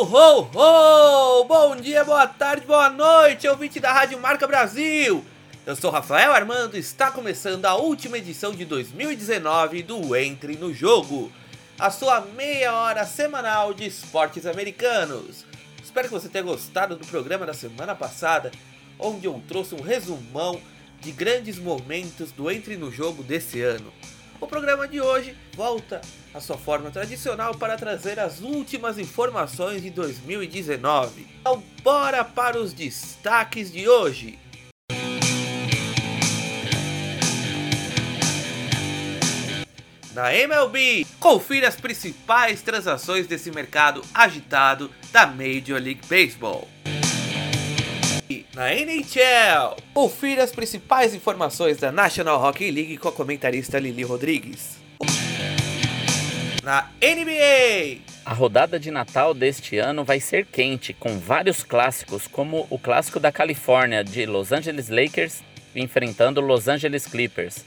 Ho, 0.00 0.04
ho, 0.04 0.50
ho! 0.54 1.44
Bom 1.44 1.76
dia, 1.76 2.02
boa 2.02 2.26
tarde, 2.26 2.66
boa 2.66 2.88
noite, 2.88 3.46
ouvinte 3.46 3.78
da 3.78 3.92
Rádio 3.92 4.18
Marca 4.18 4.46
Brasil! 4.46 5.22
Eu 5.66 5.76
sou 5.76 5.90
Rafael 5.90 6.32
Armando 6.32 6.74
e 6.74 6.80
está 6.80 7.10
começando 7.10 7.66
a 7.66 7.74
última 7.74 8.16
edição 8.16 8.52
de 8.52 8.64
2019 8.64 9.82
do 9.82 10.16
Entre 10.16 10.56
no 10.56 10.72
Jogo, 10.72 11.30
a 11.78 11.90
sua 11.90 12.22
meia 12.22 12.72
hora 12.72 13.04
semanal 13.04 13.74
de 13.74 13.84
esportes 13.84 14.46
americanos. 14.46 15.44
Espero 15.84 16.08
que 16.08 16.14
você 16.14 16.30
tenha 16.30 16.44
gostado 16.44 16.96
do 16.96 17.06
programa 17.06 17.44
da 17.44 17.52
semana 17.52 17.94
passada, 17.94 18.50
onde 18.98 19.26
eu 19.26 19.42
trouxe 19.46 19.74
um 19.74 19.82
resumão 19.82 20.58
de 20.98 21.12
grandes 21.12 21.58
momentos 21.58 22.32
do 22.32 22.50
Entre 22.50 22.74
no 22.78 22.90
Jogo 22.90 23.22
desse 23.22 23.60
ano. 23.60 23.92
O 24.40 24.46
programa 24.46 24.88
de 24.88 25.02
hoje 25.02 25.36
volta 25.54 26.00
à 26.32 26.40
sua 26.40 26.56
forma 26.56 26.90
tradicional 26.90 27.54
para 27.54 27.76
trazer 27.76 28.18
as 28.18 28.40
últimas 28.40 28.98
informações 28.98 29.82
de 29.82 29.90
2019. 29.90 31.26
Então, 31.40 31.62
bora 31.82 32.24
para 32.24 32.58
os 32.58 32.72
destaques 32.72 33.70
de 33.70 33.86
hoje. 33.86 34.38
Na 40.14 40.34
MLB, 40.34 41.06
confira 41.20 41.68
as 41.68 41.76
principais 41.76 42.62
transações 42.62 43.26
desse 43.26 43.50
mercado 43.50 44.02
agitado 44.14 44.90
da 45.12 45.26
Major 45.26 45.80
League 45.80 46.00
Baseball. 46.08 46.66
Na 48.60 48.74
NHL, 48.74 49.74
confira 49.94 50.44
as 50.44 50.52
principais 50.52 51.14
informações 51.14 51.78
da 51.78 51.90
National 51.90 52.44
Hockey 52.44 52.70
League 52.70 52.98
com 52.98 53.08
a 53.08 53.12
comentarista 53.12 53.78
Lili 53.78 54.02
Rodrigues. 54.02 54.76
Na 56.62 56.90
NBA, 57.00 58.02
a 58.22 58.34
rodada 58.34 58.78
de 58.78 58.90
Natal 58.90 59.32
deste 59.32 59.78
ano 59.78 60.04
vai 60.04 60.20
ser 60.20 60.44
quente, 60.44 60.92
com 60.92 61.18
vários 61.18 61.62
clássicos, 61.62 62.26
como 62.26 62.66
o 62.68 62.78
clássico 62.78 63.18
da 63.18 63.32
Califórnia 63.32 64.04
de 64.04 64.26
Los 64.26 64.52
Angeles 64.52 64.90
Lakers 64.90 65.42
enfrentando 65.74 66.42
Los 66.42 66.68
Angeles 66.68 67.06
Clippers, 67.06 67.64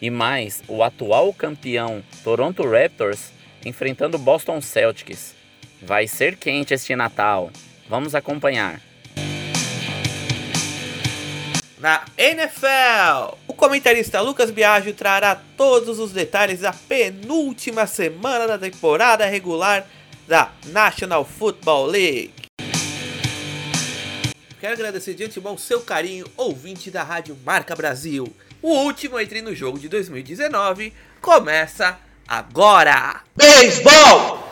e 0.00 0.08
mais 0.08 0.62
o 0.66 0.82
atual 0.82 1.34
campeão 1.34 2.02
Toronto 2.22 2.66
Raptors 2.66 3.30
enfrentando 3.62 4.16
Boston 4.16 4.62
Celtics. 4.62 5.34
Vai 5.82 6.08
ser 6.08 6.38
quente 6.38 6.72
este 6.72 6.96
Natal. 6.96 7.50
Vamos 7.90 8.14
acompanhar. 8.14 8.80
Na 11.84 12.02
NFL, 12.16 13.36
o 13.46 13.52
comentarista 13.52 14.18
Lucas 14.22 14.50
Biagio 14.50 14.94
trará 14.94 15.38
todos 15.54 15.98
os 15.98 16.12
detalhes 16.12 16.60
da 16.60 16.72
penúltima 16.72 17.86
semana 17.86 18.46
da 18.46 18.56
temporada 18.56 19.26
regular 19.26 19.86
da 20.26 20.50
National 20.68 21.26
Football 21.26 21.88
League. 21.88 22.32
Quero 24.58 24.72
agradecer 24.72 25.12
de 25.12 25.24
antemão 25.24 25.58
seu 25.58 25.82
carinho, 25.82 26.24
ouvinte 26.38 26.90
da 26.90 27.02
Rádio 27.02 27.36
Marca 27.44 27.76
Brasil. 27.76 28.34
O 28.62 28.70
último 28.70 29.20
Entre 29.20 29.42
no 29.42 29.54
Jogo 29.54 29.78
de 29.78 29.90
2019 29.90 30.90
começa 31.20 31.98
agora! 32.26 33.20
Beisebol! 33.36 34.42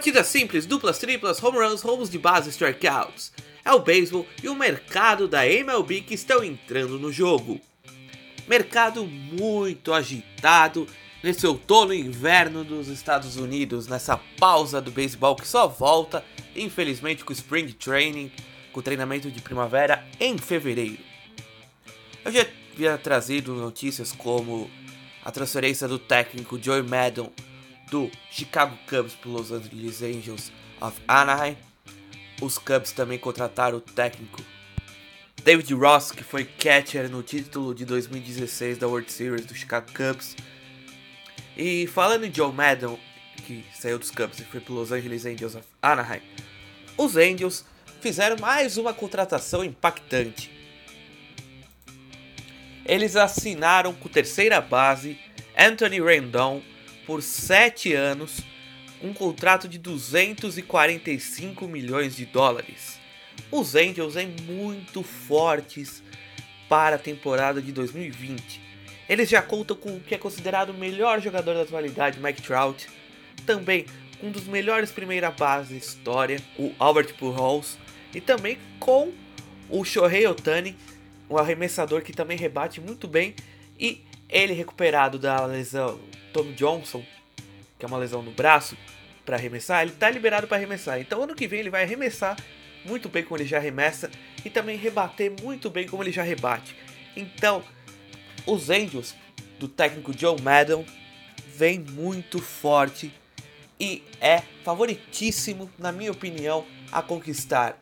Rebatidas 0.00 0.28
simples, 0.28 0.64
duplas, 0.64 0.98
triplas, 0.98 1.42
home 1.42 1.58
runs, 1.58 1.82
rombos 1.82 2.08
de 2.08 2.18
base, 2.18 2.48
strikeouts. 2.48 3.34
É 3.62 3.70
o 3.70 3.80
beisebol 3.80 4.26
e 4.42 4.48
o 4.48 4.54
mercado 4.54 5.28
da 5.28 5.46
MLB 5.46 6.00
que 6.00 6.14
estão 6.14 6.42
entrando 6.42 6.98
no 6.98 7.12
jogo. 7.12 7.60
Mercado 8.48 9.04
muito 9.04 9.92
agitado 9.92 10.86
nesse 11.22 11.46
outono 11.46 11.92
e 11.92 12.00
inverno 12.00 12.64
dos 12.64 12.88
Estados 12.88 13.36
Unidos, 13.36 13.88
nessa 13.88 14.16
pausa 14.38 14.80
do 14.80 14.90
beisebol 14.90 15.36
que 15.36 15.46
só 15.46 15.68
volta, 15.68 16.24
infelizmente, 16.56 17.22
com 17.22 17.34
o 17.34 17.36
Spring 17.36 17.70
Training, 17.70 18.32
com 18.72 18.80
o 18.80 18.82
treinamento 18.82 19.30
de 19.30 19.42
primavera 19.42 20.02
em 20.18 20.38
fevereiro. 20.38 21.02
Eu 22.24 22.32
já 22.32 22.46
havia 22.72 22.96
trazido 22.96 23.52
notícias 23.52 24.12
como 24.12 24.70
a 25.22 25.30
transferência 25.30 25.86
do 25.86 25.98
técnico 25.98 26.58
Joey 26.58 26.82
Maddon 26.82 27.30
do 27.90 28.10
Chicago 28.30 28.78
Cubs 28.88 29.14
para 29.14 29.30
Los 29.30 29.50
Angeles 29.50 30.02
Angels 30.02 30.52
of 30.80 31.00
Anaheim. 31.06 31.56
Os 32.40 32.56
Cubs 32.56 32.92
também 32.92 33.18
contrataram 33.18 33.78
o 33.78 33.80
técnico 33.80 34.42
David 35.42 35.74
Ross, 35.74 36.12
que 36.12 36.22
foi 36.22 36.44
catcher 36.44 37.10
no 37.10 37.22
título 37.22 37.74
de 37.74 37.84
2016 37.84 38.78
da 38.78 38.86
World 38.86 39.10
Series 39.10 39.44
do 39.44 39.54
Chicago 39.54 39.86
Cubs. 39.92 40.36
E 41.56 41.86
falando 41.88 42.24
em 42.24 42.32
Joe 42.32 42.52
Maddon, 42.52 42.98
que 43.46 43.64
saiu 43.74 43.98
dos 43.98 44.10
Cubs 44.10 44.38
e 44.38 44.44
foi 44.44 44.60
para 44.60 44.74
Los 44.74 44.92
Angeles 44.92 45.26
Angels 45.26 45.54
of 45.54 45.66
Anaheim, 45.82 46.22
os 46.96 47.16
Angels 47.16 47.64
fizeram 48.00 48.36
mais 48.38 48.76
uma 48.76 48.94
contratação 48.94 49.64
impactante. 49.64 50.50
Eles 52.84 53.16
assinaram 53.16 53.92
com 53.92 54.08
terceira 54.08 54.60
base 54.60 55.18
Anthony 55.56 56.00
Rendon 56.00 56.62
por 57.10 57.22
7 57.22 57.92
anos, 57.92 58.40
um 59.02 59.12
contrato 59.12 59.66
de 59.66 59.80
245 59.80 61.66
milhões 61.66 62.14
de 62.14 62.24
dólares. 62.24 63.00
Os 63.50 63.74
Angels 63.74 64.14
são 64.14 64.22
muito 64.44 65.02
fortes 65.02 66.04
para 66.68 66.94
a 66.94 66.98
temporada 67.00 67.60
de 67.60 67.72
2020. 67.72 68.60
Eles 69.08 69.28
já 69.28 69.42
contam 69.42 69.76
com 69.76 69.96
o 69.96 70.00
que 70.00 70.14
é 70.14 70.18
considerado 70.18 70.70
o 70.70 70.74
melhor 70.74 71.20
jogador 71.20 71.54
da 71.54 71.62
atualidade, 71.62 72.20
Mike 72.20 72.42
Trout, 72.42 72.86
também 73.44 73.86
um 74.22 74.30
dos 74.30 74.44
melhores 74.44 74.92
primeira 74.92 75.32
base 75.32 75.72
da 75.72 75.78
história, 75.80 76.40
o 76.56 76.72
Albert 76.78 77.16
Pujols, 77.16 77.76
e 78.14 78.20
também 78.20 78.56
com 78.78 79.10
o 79.68 79.84
Shohei 79.84 80.28
Otani, 80.28 80.76
um 81.28 81.36
arremessador 81.36 82.02
que 82.02 82.12
também 82.12 82.38
rebate 82.38 82.80
muito 82.80 83.08
bem 83.08 83.34
e 83.76 84.00
ele 84.30 84.52
recuperado 84.52 85.18
da 85.18 85.44
lesão 85.44 86.00
Tom 86.32 86.52
Johnson, 86.52 87.04
que 87.78 87.84
é 87.84 87.88
uma 87.88 87.98
lesão 87.98 88.22
no 88.22 88.30
braço, 88.30 88.76
para 89.24 89.36
arremessar, 89.36 89.82
ele 89.82 89.92
está 89.92 90.10
liberado 90.10 90.46
para 90.46 90.56
arremessar. 90.56 91.00
Então 91.00 91.22
ano 91.22 91.34
que 91.34 91.46
vem 91.46 91.60
ele 91.60 91.70
vai 91.70 91.84
arremessar 91.84 92.36
muito 92.84 93.08
bem 93.08 93.22
como 93.22 93.36
ele 93.36 93.48
já 93.48 93.58
arremessa 93.58 94.10
e 94.44 94.50
também 94.50 94.76
rebater 94.76 95.32
muito 95.42 95.70
bem 95.70 95.86
como 95.86 96.02
ele 96.02 96.12
já 96.12 96.22
rebate. 96.22 96.74
Então, 97.16 97.62
os 98.46 98.70
Angels 98.70 99.14
do 99.58 99.68
técnico 99.68 100.16
Joe 100.16 100.40
Maddon 100.40 100.84
vem 101.54 101.78
muito 101.78 102.40
forte 102.40 103.12
e 103.78 104.02
é 104.20 104.42
favoritíssimo, 104.64 105.70
na 105.78 105.92
minha 105.92 106.12
opinião, 106.12 106.66
a 106.90 107.02
conquistar 107.02 107.78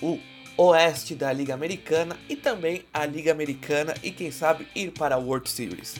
o 0.00 0.18
oeste 0.58 1.14
da 1.14 1.32
Liga 1.32 1.54
Americana 1.54 2.18
e 2.28 2.34
também 2.34 2.84
a 2.92 3.06
Liga 3.06 3.30
Americana 3.30 3.94
e 4.02 4.10
quem 4.10 4.32
sabe 4.32 4.66
ir 4.74 4.90
para 4.90 5.14
a 5.14 5.18
World 5.18 5.48
Series. 5.48 5.94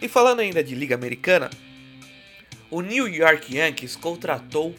E 0.00 0.06
falando 0.06 0.38
ainda 0.38 0.62
de 0.62 0.72
Liga 0.72 0.94
Americana, 0.94 1.50
o 2.70 2.80
New 2.80 3.08
York 3.08 3.56
Yankees 3.56 3.96
contratou 3.96 4.72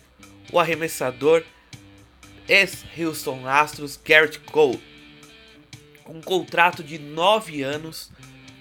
o 0.54 0.58
arremessador 0.60 1.44
ex-Houston 2.48 3.46
Astros 3.46 4.00
Garrett 4.04 4.40
Cole, 4.40 4.82
um 6.08 6.22
contrato 6.22 6.82
de 6.82 6.98
9 6.98 7.62
anos 7.62 8.12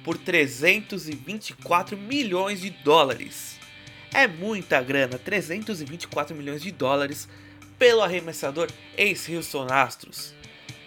por 0.03 0.19
324 0.19 1.97
milhões 1.97 2.61
de 2.61 2.71
dólares. 2.71 3.61
É 4.13 4.27
muita 4.27 4.83
grana, 4.83 5.19
324 5.19 6.35
milhões 6.35 6.63
de 6.63 6.73
dólares 6.73 7.29
pelo 7.79 8.03
arremessador 8.03 8.69
ex-Houston 8.97 9.67
Astros. 9.71 10.35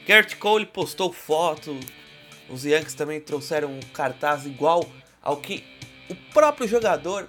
Garrett 0.07 0.37
Cole 0.37 0.65
postou 0.65 1.11
foto, 1.11 1.77
os 2.49 2.63
Yankees 2.63 2.93
também 2.93 3.19
trouxeram 3.19 3.69
um 3.69 3.79
cartaz 3.93 4.45
igual 4.45 4.89
ao 5.21 5.35
que 5.35 5.65
o 6.09 6.15
próprio 6.33 6.65
jogador 6.65 7.27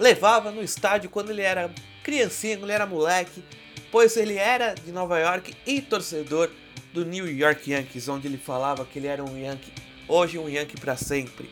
levava 0.00 0.50
no 0.50 0.64
estádio 0.64 1.08
quando 1.08 1.30
ele 1.30 1.42
era 1.42 1.70
criancinha, 2.02 2.56
quando 2.56 2.64
ele 2.64 2.72
era 2.72 2.86
moleque, 2.86 3.44
pois 3.92 4.16
ele 4.16 4.34
era 4.34 4.74
de 4.74 4.90
Nova 4.90 5.20
York 5.20 5.54
e 5.64 5.80
torcedor 5.80 6.50
do 6.92 7.04
New 7.04 7.30
York 7.30 7.70
Yankees, 7.70 8.08
onde 8.08 8.26
ele 8.26 8.36
falava 8.36 8.84
que 8.84 8.98
ele 8.98 9.06
era 9.06 9.22
um 9.22 9.38
Yankee, 9.38 9.72
hoje 10.08 10.38
um 10.40 10.48
Yankee 10.48 10.80
para 10.80 10.96
sempre. 10.96 11.48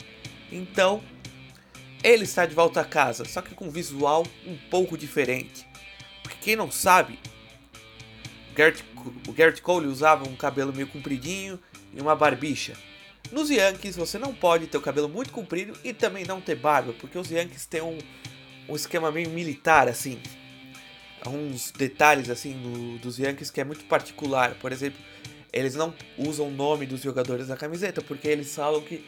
Então, 0.50 1.00
ele 2.02 2.24
está 2.24 2.44
de 2.44 2.56
volta 2.56 2.80
a 2.80 2.84
casa, 2.84 3.24
só 3.24 3.40
que 3.40 3.54
com 3.54 3.66
um 3.66 3.70
visual 3.70 4.26
um 4.44 4.56
pouco 4.68 4.98
diferente. 4.98 5.64
Porque 6.24 6.38
quem 6.42 6.56
não 6.56 6.72
sabe, 6.72 7.20
o 9.26 9.32
Garrett 9.32 9.62
Cole 9.62 9.86
usava 9.86 10.28
um 10.28 10.36
cabelo 10.36 10.72
meio 10.72 10.86
compridinho 10.88 11.58
e 11.94 12.00
uma 12.00 12.14
barbicha. 12.14 12.74
Nos 13.32 13.50
Yankees 13.50 13.96
você 13.96 14.18
não 14.18 14.34
pode 14.34 14.66
ter 14.66 14.76
o 14.76 14.80
cabelo 14.80 15.08
muito 15.08 15.30
comprido 15.30 15.78
e 15.84 15.92
também 15.92 16.24
não 16.24 16.40
ter 16.40 16.56
barba, 16.56 16.92
porque 16.94 17.16
os 17.16 17.30
Yankees 17.30 17.66
têm 17.66 17.80
um, 17.80 17.98
um 18.68 18.74
esquema 18.74 19.12
meio 19.12 19.30
militar 19.30 19.88
assim. 19.88 20.20
Uns 21.26 21.70
detalhes 21.70 22.30
assim 22.30 22.52
do, 22.54 22.98
dos 22.98 23.18
Yankees 23.18 23.50
que 23.50 23.60
é 23.60 23.64
muito 23.64 23.84
particular. 23.84 24.54
Por 24.54 24.72
exemplo, 24.72 24.98
eles 25.52 25.74
não 25.74 25.94
usam 26.18 26.48
o 26.48 26.50
nome 26.50 26.86
dos 26.86 27.02
jogadores 27.02 27.48
na 27.48 27.56
camiseta, 27.56 28.00
porque 28.02 28.26
eles 28.26 28.54
falam 28.54 28.80
que 28.80 29.04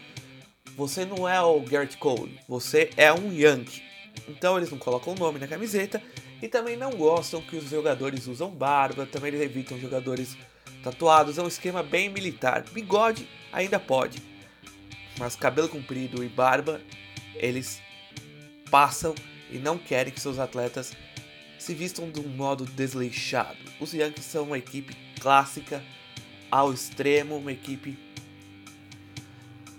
você 0.77 1.05
não 1.05 1.29
é 1.29 1.41
o 1.41 1.61
Garrett 1.61 1.97
Cole, 1.97 2.39
você 2.49 2.91
é 2.97 3.13
um 3.13 3.33
Yankee. 3.33 3.83
Então 4.29 4.57
eles 4.57 4.71
não 4.71 4.79
colocam 4.79 5.15
o 5.15 5.19
nome 5.19 5.39
na 5.39 5.49
camiseta 5.49 6.03
e 6.43 6.49
também 6.49 6.77
não 6.77 6.91
gostam 6.91 7.41
que 7.41 7.55
os 7.55 7.71
jogadores 7.71 8.27
usam 8.27 8.51
barba, 8.51 9.07
também 9.07 9.29
eles 9.29 9.43
evitam 9.43 9.79
jogadores 9.79 10.37
tatuados, 10.83 11.39
é 11.39 11.43
um 11.43 11.47
esquema 11.47 11.85
bem 11.85 12.09
militar. 12.09 12.65
Bigode 12.73 13.29
ainda 13.53 13.79
pode, 13.79 14.21
mas 15.17 15.37
cabelo 15.37 15.69
comprido 15.69 16.25
e 16.25 16.29
barba 16.29 16.81
eles 17.37 17.81
passam 18.69 19.15
e 19.53 19.59
não 19.59 19.79
querem 19.79 20.13
que 20.13 20.21
seus 20.21 20.41
atletas 20.41 20.93
se 21.59 21.75
vistam 21.75 22.11
de 22.11 22.19
um 22.19 22.29
modo 22.29 22.65
desleixado. 22.65 23.59
Os 23.79 23.95
Yankees 23.95 24.27
são 24.27 24.45
uma 24.45 24.59
equipe 24.59 24.97
clássica 25.21 25.81
ao 26.51 26.73
extremo, 26.73 27.37
uma 27.37 27.53
equipe 27.53 27.97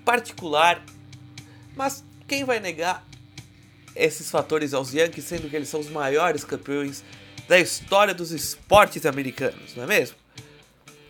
particular, 0.06 0.82
mas 1.76 2.06
quem 2.26 2.46
vai 2.46 2.62
negar 2.62 3.06
esses 3.96 4.30
fatores 4.30 4.74
aos 4.74 4.94
Yankees, 4.94 5.26
sendo 5.26 5.50
que 5.50 5.56
eles 5.56 5.70
são 5.70 5.80
os 5.80 5.90
maiores 5.90 6.44
campeões 6.44 7.04
da 7.48 7.60
história 7.60 8.14
dos 8.14 8.32
esportes 8.32 9.06
americanos, 9.06 9.76
não 9.76 9.84
é 9.84 9.88
mesmo? 9.88 10.18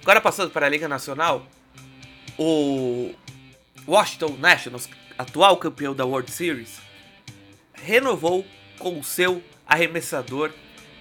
Agora 0.01 0.19
passando 0.19 0.51
para 0.51 0.65
a 0.65 0.69
Liga 0.69 0.87
Nacional, 0.87 1.47
o 2.37 3.13
Washington 3.87 4.35
Nationals, 4.39 4.89
atual 5.17 5.57
campeão 5.57 5.95
da 5.95 6.05
World 6.05 6.31
Series, 6.31 6.79
renovou 7.73 8.45
com 8.79 8.99
o 8.99 9.03
seu 9.03 9.41
arremessador 9.65 10.51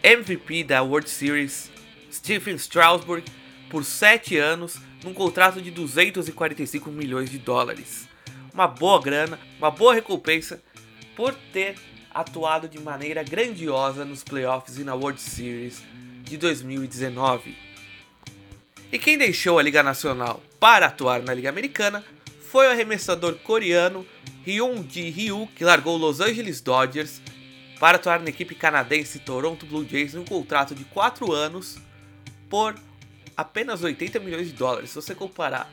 MVP 0.03 0.65
da 0.65 0.83
World 0.83 1.09
Series, 1.09 1.71
Stephen 2.13 2.57
Strasburg, 2.57 3.25
por 3.71 3.85
7 3.85 4.37
anos, 4.37 4.77
num 5.03 5.15
contrato 5.15 5.61
de 5.61 5.71
245 5.71 6.91
milhões 6.91 7.31
de 7.31 7.39
dólares. 7.39 8.09
Uma 8.53 8.69
boa 8.69 9.01
grana, 9.01 9.39
uma 9.59 9.71
boa 9.71 9.95
recompensa 9.95 10.63
por 11.17 11.35
ter 11.53 11.77
atuado 12.13 12.69
de 12.69 12.79
maneira 12.79 13.23
grandiosa 13.23 14.05
nos 14.05 14.23
playoffs 14.23 14.79
e 14.79 14.85
na 14.85 14.95
World 14.95 15.21
Series 15.21 15.83
de 16.23 16.37
2019. 16.37 17.57
E 18.91 18.99
quem 18.99 19.17
deixou 19.17 19.59
a 19.59 19.63
Liga 19.63 19.83
Nacional 19.83 20.43
para 20.61 20.87
atuar 20.87 21.23
na 21.23 21.33
Liga 21.33 21.49
Americana 21.49 22.05
foi 22.51 22.67
o 22.67 22.71
arremessador 22.71 23.37
coreano 23.37 24.07
Hyun 24.47 24.87
Ji-ryu, 24.89 25.49
que 25.57 25.65
largou 25.65 25.97
Los 25.97 26.21
Angeles 26.21 26.61
Dodgers 26.61 27.23
para 27.81 27.97
atuar 27.97 28.21
na 28.21 28.29
equipe 28.29 28.55
canadense 28.55 29.19
Toronto 29.19 29.67
Blue 29.67 29.87
Jays 29.89 30.15
em 30.15 30.19
um 30.19 30.25
contrato 30.25 30.75
de 30.75 30.85
4 30.85 31.33
anos 31.33 31.79
por 32.49 32.75
apenas 33.37 33.83
80 33.83 34.21
milhões 34.21 34.49
de 34.49 34.53
dólares. 34.53 34.91
Se 34.91 34.97
você 34.97 35.15
comparar 35.15 35.73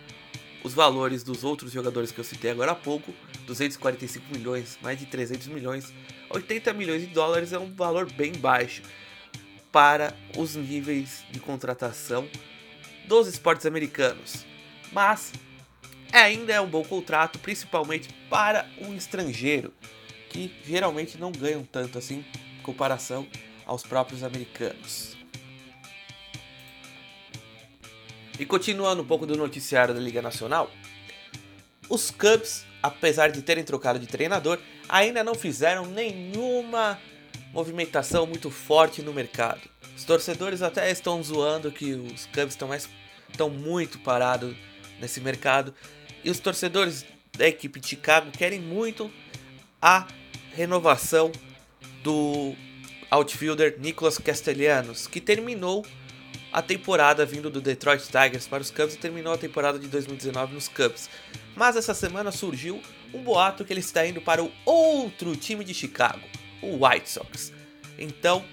os 0.63 0.73
valores 0.73 1.23
dos 1.23 1.43
outros 1.43 1.71
jogadores 1.71 2.11
que 2.11 2.19
eu 2.19 2.23
citei 2.23 2.51
agora 2.51 2.71
há 2.71 2.75
pouco, 2.75 3.13
245 3.45 4.25
milhões, 4.31 4.77
mais 4.81 4.99
de 4.99 5.05
300 5.05 5.47
milhões, 5.47 5.93
80 6.29 6.73
milhões 6.73 7.01
de 7.01 7.07
dólares 7.07 7.53
é 7.53 7.59
um 7.59 7.73
valor 7.73 8.11
bem 8.11 8.33
baixo 8.33 8.81
para 9.71 10.15
os 10.37 10.55
níveis 10.55 11.23
de 11.31 11.39
contratação 11.39 12.27
dos 13.07 13.27
esportes 13.27 13.65
americanos. 13.65 14.45
Mas 14.91 15.31
ainda 16.11 16.53
é 16.53 16.61
um 16.61 16.69
bom 16.69 16.83
contrato, 16.83 17.39
principalmente 17.39 18.09
para 18.29 18.67
um 18.79 18.93
estrangeiro, 18.95 19.73
que 20.29 20.53
geralmente 20.63 21.17
não 21.17 21.31
ganham 21.31 21.63
tanto 21.63 21.97
assim 21.97 22.23
em 22.59 22.61
comparação 22.61 23.27
aos 23.65 23.83
próprios 23.83 24.23
americanos. 24.23 25.18
E 28.39 28.45
continuando 28.45 29.01
um 29.01 29.05
pouco 29.05 29.25
do 29.25 29.35
noticiário 29.35 29.93
da 29.93 29.99
Liga 29.99 30.21
Nacional, 30.21 30.71
os 31.89 32.09
Cubs, 32.09 32.65
apesar 32.81 33.29
de 33.31 33.41
terem 33.41 33.65
trocado 33.65 33.99
de 33.99 34.07
treinador, 34.07 34.57
ainda 34.87 35.25
não 35.25 35.35
fizeram 35.35 35.85
nenhuma 35.85 36.97
movimentação 37.51 38.25
muito 38.25 38.49
forte 38.49 39.01
no 39.01 39.11
mercado. 39.11 39.59
Os 39.93 40.05
torcedores 40.05 40.61
até 40.61 40.89
estão 40.89 41.21
zoando 41.21 41.69
que 41.69 41.91
os 41.93 42.27
Cubs 42.27 42.53
estão, 42.53 42.69
mais, 42.69 42.87
estão 43.29 43.49
muito 43.49 43.99
parados 43.99 44.55
nesse 45.01 45.19
mercado. 45.19 45.75
E 46.23 46.29
os 46.29 46.39
torcedores 46.39 47.05
da 47.37 47.45
equipe 47.45 47.77
de 47.81 47.87
Chicago 47.89 48.31
querem 48.31 48.61
muito 48.61 49.11
a 49.81 50.07
renovação 50.55 51.29
do 52.01 52.55
outfielder 53.11 53.75
Nicolas 53.79 54.17
Castellanos, 54.17 55.07
que 55.07 55.19
terminou 55.19 55.85
a 56.51 56.61
temporada 56.61 57.25
vindo 57.25 57.49
do 57.49 57.61
Detroit 57.61 58.03
Tigers 58.03 58.47
para 58.47 58.61
os 58.61 58.71
Cubs 58.71 58.95
e 58.95 58.97
terminou 58.97 59.33
a 59.33 59.37
temporada 59.37 59.77
de 59.77 59.87
2019 59.87 60.53
nos 60.53 60.67
Cubs. 60.67 61.09
Mas 61.55 61.75
essa 61.75 61.93
semana 61.93 62.31
surgiu 62.31 62.81
um 63.13 63.21
boato 63.23 63.63
que 63.63 63.73
ele 63.73 63.79
está 63.79 64.05
indo 64.05 64.21
para 64.21 64.43
o 64.43 64.51
outro 64.65 65.35
time 65.35 65.63
de 65.63 65.73
Chicago, 65.73 66.21
o 66.61 66.85
White 66.85 67.09
Sox. 67.09 67.51
Então, 67.97 68.43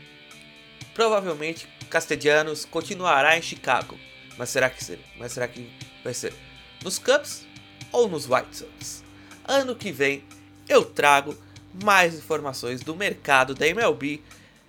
provavelmente 0.95 1.69
Castellanos 1.89 2.65
continuará 2.65 3.37
em 3.37 3.43
Chicago. 3.43 3.99
Mas 4.37 4.51
será 4.51 4.69
que 4.69 4.99
mas 5.17 5.33
será 5.33 5.49
que 5.49 5.71
vai 6.05 6.13
ser 6.13 6.35
nos 6.83 6.99
Cubs 6.99 7.47
ou 7.93 8.09
nos 8.09 8.29
White 8.29 8.57
Sox? 8.57 9.05
Ano 9.45 9.75
que 9.75 9.91
vem 9.91 10.23
eu 10.69 10.85
trago 10.85 11.37
mais 11.83 12.15
informações 12.15 12.81
do 12.81 12.95
mercado 12.95 13.55
da 13.55 13.67
MLB 13.67 14.21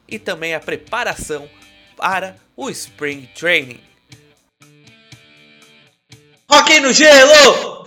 e 0.07 0.19
também 0.19 0.53
a 0.53 0.59
preparação 0.59 1.49
para 1.95 2.37
o 2.57 2.71
Spring 2.71 3.29
Training. 3.35 3.79
Rock 6.49 6.79
no 6.79 6.91
gelo! 6.91 7.85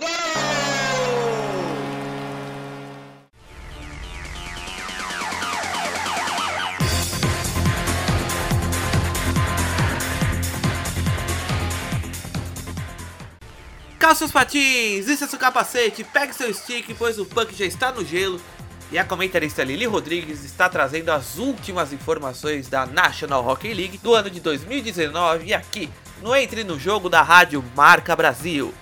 Calça 13.99 14.19
seus 14.19 14.31
patins, 14.31 15.07
isso 15.07 15.25
é 15.25 15.27
seu 15.27 15.37
capacete, 15.37 16.03
pegue 16.05 16.33
seu 16.33 16.51
stick, 16.53 16.95
pois 16.97 17.19
o 17.19 17.25
punk 17.25 17.53
já 17.53 17.65
está 17.65 17.91
no 17.91 18.05
gelo 18.05 18.41
e 18.91 18.97
a 18.97 19.05
comentarista 19.05 19.63
Lili 19.63 19.85
Rodrigues 19.85 20.43
está 20.43 20.67
trazendo 20.67 21.09
as 21.11 21.37
últimas 21.37 21.93
informações 21.93 22.67
da 22.67 22.85
National 22.85 23.47
Hockey 23.47 23.73
League 23.73 23.97
do 23.97 24.13
ano 24.13 24.29
de 24.29 24.41
2019 24.41 25.53
aqui 25.53 25.89
no 26.21 26.35
Entre 26.35 26.65
no 26.65 26.77
Jogo 26.77 27.09
da 27.09 27.21
Rádio 27.21 27.63
Marca 27.73 28.15
Brasil. 28.15 28.73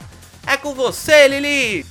É 0.48 0.58
com 0.58 0.74
você, 0.74 1.28
Lili! 1.28 1.86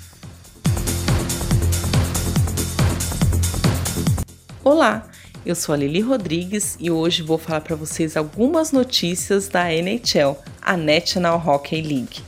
Olá, 4.64 5.09
eu 5.47 5.54
sou 5.54 5.73
a 5.73 5.78
Lili 5.78 6.00
Rodrigues 6.00 6.76
e 6.81 6.90
hoje 6.90 7.23
vou 7.23 7.38
falar 7.38 7.61
para 7.61 7.76
vocês 7.76 8.16
algumas 8.16 8.73
notícias 8.73 9.49
da 9.49 9.73
NHL, 9.73 10.37
a 10.61 10.76
National 10.76 11.38
Hockey 11.38 11.81
League. 11.81 12.27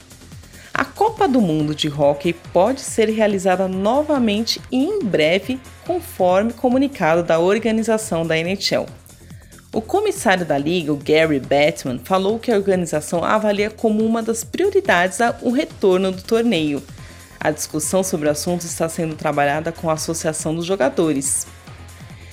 A 0.81 0.85
Copa 0.87 1.29
do 1.29 1.43
Mundo 1.43 1.75
de 1.75 1.89
Hockey 1.91 2.33
pode 2.33 2.81
ser 2.81 3.11
realizada 3.11 3.69
novamente 3.69 4.59
e 4.73 4.83
em 4.83 5.05
breve, 5.05 5.61
conforme 5.87 6.55
comunicado 6.55 7.23
da 7.23 7.39
organização 7.39 8.27
da 8.27 8.35
NHL. 8.39 8.87
O 9.75 9.83
comissário 9.83 10.47
da 10.47 10.57
liga, 10.57 10.91
o 10.91 10.97
Gary 10.97 11.39
Batman, 11.39 12.01
falou 12.03 12.39
que 12.39 12.51
a 12.51 12.57
organização 12.57 13.23
avalia 13.23 13.69
como 13.69 14.03
uma 14.03 14.23
das 14.23 14.43
prioridades 14.43 15.19
o 15.43 15.51
retorno 15.51 16.13
do 16.13 16.23
torneio. 16.23 16.83
A 17.39 17.51
discussão 17.51 18.03
sobre 18.03 18.29
o 18.29 18.33
assunto 18.33 18.63
está 18.63 18.89
sendo 18.89 19.15
trabalhada 19.15 19.71
com 19.73 19.91
a 19.91 19.93
Associação 19.93 20.55
dos 20.55 20.65
Jogadores. 20.65 21.47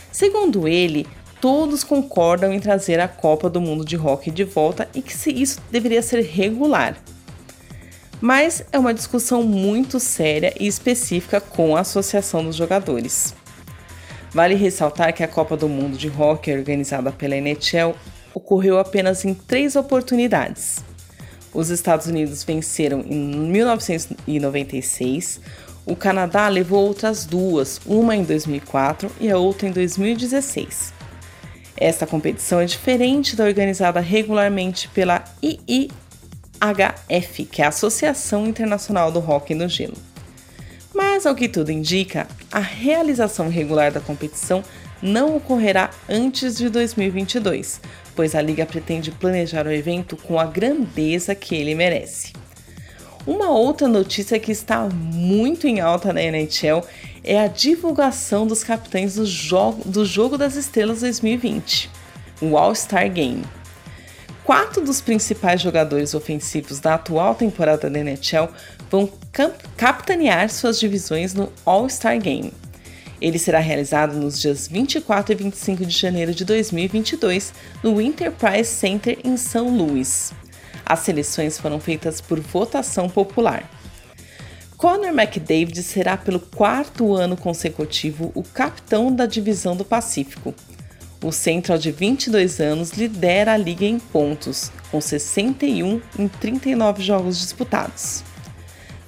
Segundo 0.09 0.69
ele, 0.69 1.05
todos 1.41 1.83
concordam 1.83 2.53
em 2.53 2.61
trazer 2.61 3.01
a 3.01 3.09
Copa 3.09 3.49
do 3.49 3.59
Mundo 3.59 3.83
de 3.83 3.97
Hockey 3.97 4.31
de 4.31 4.45
volta 4.45 4.87
e 4.95 5.01
que 5.01 5.13
isso 5.31 5.59
deveria 5.69 6.01
ser 6.01 6.21
regular 6.21 6.95
mas 8.19 8.63
é 8.71 8.79
uma 8.79 8.93
discussão 8.93 9.43
muito 9.43 9.99
séria 9.99 10.53
e 10.59 10.67
específica 10.67 11.39
com 11.39 11.75
a 11.75 11.81
Associação 11.81 12.43
dos 12.43 12.55
Jogadores. 12.55 13.33
Vale 14.31 14.55
ressaltar 14.55 15.13
que 15.13 15.23
a 15.23 15.27
Copa 15.27 15.55
do 15.55 15.69
Mundo 15.69 15.97
de 15.97 16.09
Hockey 16.09 16.51
organizada 16.51 17.11
pela 17.11 17.35
NHL 17.35 17.95
ocorreu 18.33 18.79
apenas 18.79 19.23
em 19.25 19.33
três 19.33 19.75
oportunidades. 19.75 20.83
Os 21.53 21.69
Estados 21.69 22.07
Unidos 22.07 22.43
venceram 22.43 23.03
em 23.07 23.17
1996, 23.49 25.39
o 25.85 25.95
Canadá 25.95 26.49
levou 26.49 26.85
outras 26.85 27.25
duas, 27.25 27.79
uma 27.85 28.15
em 28.15 28.23
2004 28.23 29.09
e 29.19 29.31
a 29.31 29.37
outra 29.37 29.67
em 29.67 29.71
2016. 29.71 30.93
Esta 31.77 32.05
competição 32.05 32.59
é 32.59 32.65
diferente 32.65 33.35
da 33.35 33.45
organizada 33.45 33.99
regularmente 33.99 34.87
pela 34.89 35.23
II 35.41 35.89
HF, 36.59 37.45
que 37.45 37.61
é 37.61 37.65
a 37.65 37.69
Associação 37.69 38.47
Internacional 38.47 39.11
do 39.11 39.19
Hockey 39.19 39.55
no 39.55 39.67
Gelo. 39.67 39.97
Mas, 40.93 41.25
ao 41.25 41.35
que 41.35 41.47
tudo 41.47 41.71
indica, 41.71 42.27
a 42.51 42.59
realização 42.59 43.49
regular 43.49 43.91
da 43.91 43.99
competição 43.99 44.63
não 45.01 45.35
ocorrerá 45.35 45.91
antes 46.09 46.57
de 46.57 46.69
2022, 46.69 47.79
pois 48.15 48.33
a 48.33 48.41
liga 48.41 48.65
pretende 48.65 49.11
planejar 49.11 49.67
o 49.67 49.71
evento 49.71 50.17
com 50.17 50.39
a 50.39 50.45
grandeza 50.45 51.35
que 51.35 51.55
ele 51.55 51.75
merece. 51.75 52.33
Uma 53.25 53.51
outra 53.51 53.87
notícia 53.87 54.39
que 54.39 54.51
está 54.51 54.87
muito 54.87 55.67
em 55.67 55.81
alta 55.81 56.13
na 56.13 56.21
NHL 56.21 56.81
é 57.23 57.39
a 57.39 57.47
divulgação 57.47 58.47
dos 58.47 58.63
capitães 58.63 59.15
do 59.15 59.25
jogo, 59.25 59.83
do 59.87 60.05
jogo 60.05 60.37
das 60.37 60.55
Estrelas 60.55 61.01
2020, 61.01 61.89
o 62.41 62.57
All-Star 62.57 63.11
Game. 63.11 63.43
Quatro 64.47 64.81
dos 64.81 65.01
principais 65.01 65.59
jogadores 65.59 66.13
ofensivos 66.13 66.79
da 66.79 66.93
atual 66.93 67.35
temporada 67.35 67.89
da 67.89 67.99
NHL 67.99 68.47
vão 68.89 69.11
capitanear 69.75 70.49
suas 70.49 70.79
divisões 70.79 71.33
no 71.33 71.51
All-Star 71.65 72.17
Game. 72.17 72.53
Ele 73.19 73.37
será 73.37 73.59
realizado 73.59 74.15
nos 74.15 74.39
dias 74.39 74.65
24 74.65 75.33
e 75.33 75.35
25 75.35 75.85
de 75.85 75.93
janeiro 75.93 76.33
de 76.33 76.45
2022 76.45 77.53
no 77.83 77.99
Enterprise 77.99 78.69
Center 78.69 79.19
em 79.21 79.35
São 79.35 79.67
Luís. 79.67 80.31
As 80.85 80.99
seleções 80.99 81.59
foram 81.59 81.77
feitas 81.81 82.21
por 82.21 82.39
votação 82.39 83.09
popular. 83.09 83.69
Conor 84.77 85.09
McDavid 85.09 85.83
será 85.83 86.15
pelo 86.15 86.39
quarto 86.39 87.13
ano 87.13 87.35
consecutivo 87.35 88.31
o 88.33 88.43
capitão 88.43 89.13
da 89.13 89.25
divisão 89.25 89.75
do 89.75 89.83
Pacífico. 89.83 90.55
O 91.27 91.31
Central 91.33 91.77
de 91.77 91.91
22 91.91 92.61
anos 92.61 92.91
lidera 92.91 93.51
a 93.51 93.57
liga 93.57 93.83
em 93.83 93.99
pontos, 93.99 94.71
com 94.89 95.01
61 95.01 96.01
em 96.17 96.25
39 96.25 97.03
jogos 97.03 97.37
disputados. 97.37 98.23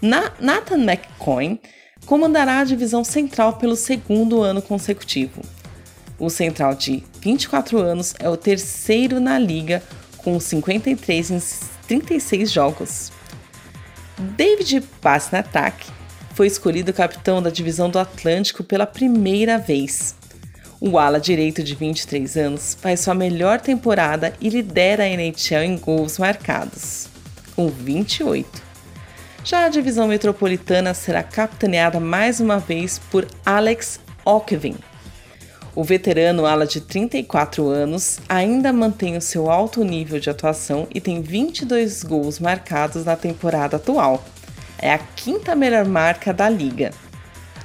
Na 0.01 0.29
Nathan 0.37 0.83
McCoy 0.83 1.61
comandará 2.05 2.59
a 2.59 2.65
divisão 2.65 3.05
central 3.05 3.53
pelo 3.53 3.77
segundo 3.77 4.41
ano 4.41 4.61
consecutivo. 4.61 5.41
O 6.19 6.29
central 6.29 6.75
de 6.75 7.01
24 7.21 7.79
anos 7.79 8.13
é 8.19 8.27
o 8.27 8.35
terceiro 8.35 9.21
na 9.21 9.39
liga, 9.39 9.81
com 10.17 10.37
53 10.41 11.31
em 11.31 11.41
36 11.87 12.51
jogos. 12.51 13.13
David 14.35 14.81
Pasternak 14.99 15.87
foi 16.33 16.47
escolhido 16.47 16.91
capitão 16.91 17.41
da 17.41 17.49
divisão 17.49 17.89
do 17.89 17.97
Atlântico 17.97 18.61
pela 18.61 18.85
primeira 18.85 19.57
vez. 19.57 20.18
O 20.81 20.97
ala 20.97 21.19
direito 21.19 21.61
de 21.61 21.75
23 21.75 22.37
anos 22.37 22.77
faz 22.79 23.01
sua 23.01 23.13
melhor 23.13 23.59
temporada 23.59 24.33
e 24.39 24.47
lidera 24.47 25.03
a 25.03 25.09
NHL 25.09 25.63
em 25.63 25.77
gols 25.77 26.17
marcados, 26.17 27.09
com 27.53 27.67
28. 27.67 28.63
Já 29.43 29.65
a 29.65 29.69
divisão 29.69 30.07
metropolitana 30.07 30.93
será 30.93 31.21
capitaneada 31.21 31.99
mais 31.99 32.39
uma 32.39 32.59
vez 32.59 32.97
por 32.97 33.27
Alex 33.45 33.99
Okvin. 34.23 34.77
O 35.75 35.83
veterano 35.83 36.45
ala 36.45 36.65
de 36.65 36.79
34 36.79 37.67
anos 37.67 38.21
ainda 38.29 38.71
mantém 38.71 39.17
o 39.17 39.21
seu 39.21 39.51
alto 39.51 39.83
nível 39.83 40.17
de 40.17 40.29
atuação 40.29 40.87
e 40.95 41.01
tem 41.01 41.21
22 41.21 42.03
gols 42.03 42.39
marcados 42.39 43.03
na 43.03 43.17
temporada 43.17 43.75
atual. 43.75 44.23
É 44.77 44.93
a 44.93 44.97
quinta 44.97 45.55
melhor 45.55 45.83
marca 45.83 46.33
da 46.33 46.47
liga. 46.47 46.91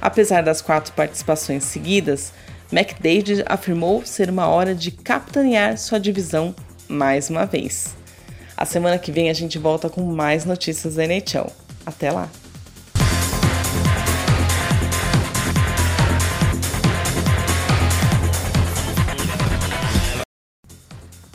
Apesar 0.01 0.43
das 0.43 0.61
quatro 0.61 0.91
participações 0.91 1.63
seguidas, 1.63 2.33
McDavid 2.71 3.43
afirmou 3.45 4.05
ser 4.05 4.29
uma 4.29 4.47
hora 4.47 4.73
de 4.73 4.91
capitanear 4.91 5.77
sua 5.77 5.99
divisão 5.99 6.55
mais 6.87 7.29
uma 7.29 7.45
vez. 7.45 7.95
A 8.57 8.65
semana 8.65 8.97
que 8.97 9.11
vem 9.11 9.29
a 9.29 9.33
gente 9.33 9.57
volta 9.59 9.89
com 9.89 10.01
mais 10.03 10.45
notícias 10.45 10.95
da 10.95 11.03
NHL. 11.03 11.51
Até 11.85 12.11
lá! 12.11 12.29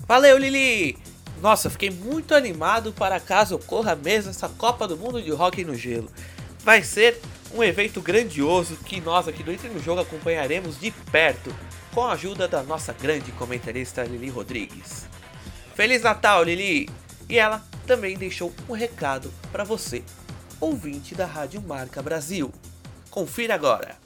Valeu, 0.09 0.37
Lili! 0.39 0.99
Nossa, 1.41 1.71
fiquei 1.71 1.89
muito 1.89 2.35
animado 2.35 2.93
para 2.93 3.21
caso 3.21 3.55
ocorra 3.55 3.95
mesmo 3.95 4.31
essa 4.31 4.49
Copa 4.49 4.89
do 4.89 4.97
Mundo 4.97 5.23
de 5.23 5.33
Hockey 5.33 5.65
no 5.65 5.75
Gelo. 5.75 6.11
Vai 6.65 6.83
ser 6.83 7.21
um 7.53 7.63
evento 7.63 8.01
grandioso 8.01 8.77
que 8.77 9.01
nós 9.01 9.27
aqui 9.27 9.43
do 9.43 9.53
Entre 9.53 9.69
no 9.69 9.81
Jogo 9.81 10.01
acompanharemos 10.01 10.79
de 10.79 10.91
perto, 10.91 11.55
com 11.93 12.05
a 12.05 12.13
ajuda 12.13 12.47
da 12.47 12.63
nossa 12.63 12.93
grande 12.93 13.33
comentarista 13.33 14.05
Lili 14.05 14.29
Rodrigues. 14.29 15.07
Feliz 15.75 16.03
Natal, 16.03 16.45
Lili! 16.45 16.89
E 17.29 17.39
ela 17.39 17.65
também 17.87 18.17
deixou 18.17 18.53
um 18.69 18.73
recado 18.73 19.33
para 19.51 19.65
você, 19.65 20.05
ouvinte 20.61 21.15
da 21.15 21.27
Rádio 21.27 21.61
Marca 21.61 22.01
Brasil. 22.01 22.53
Confira 23.11 23.55
agora. 23.55 23.97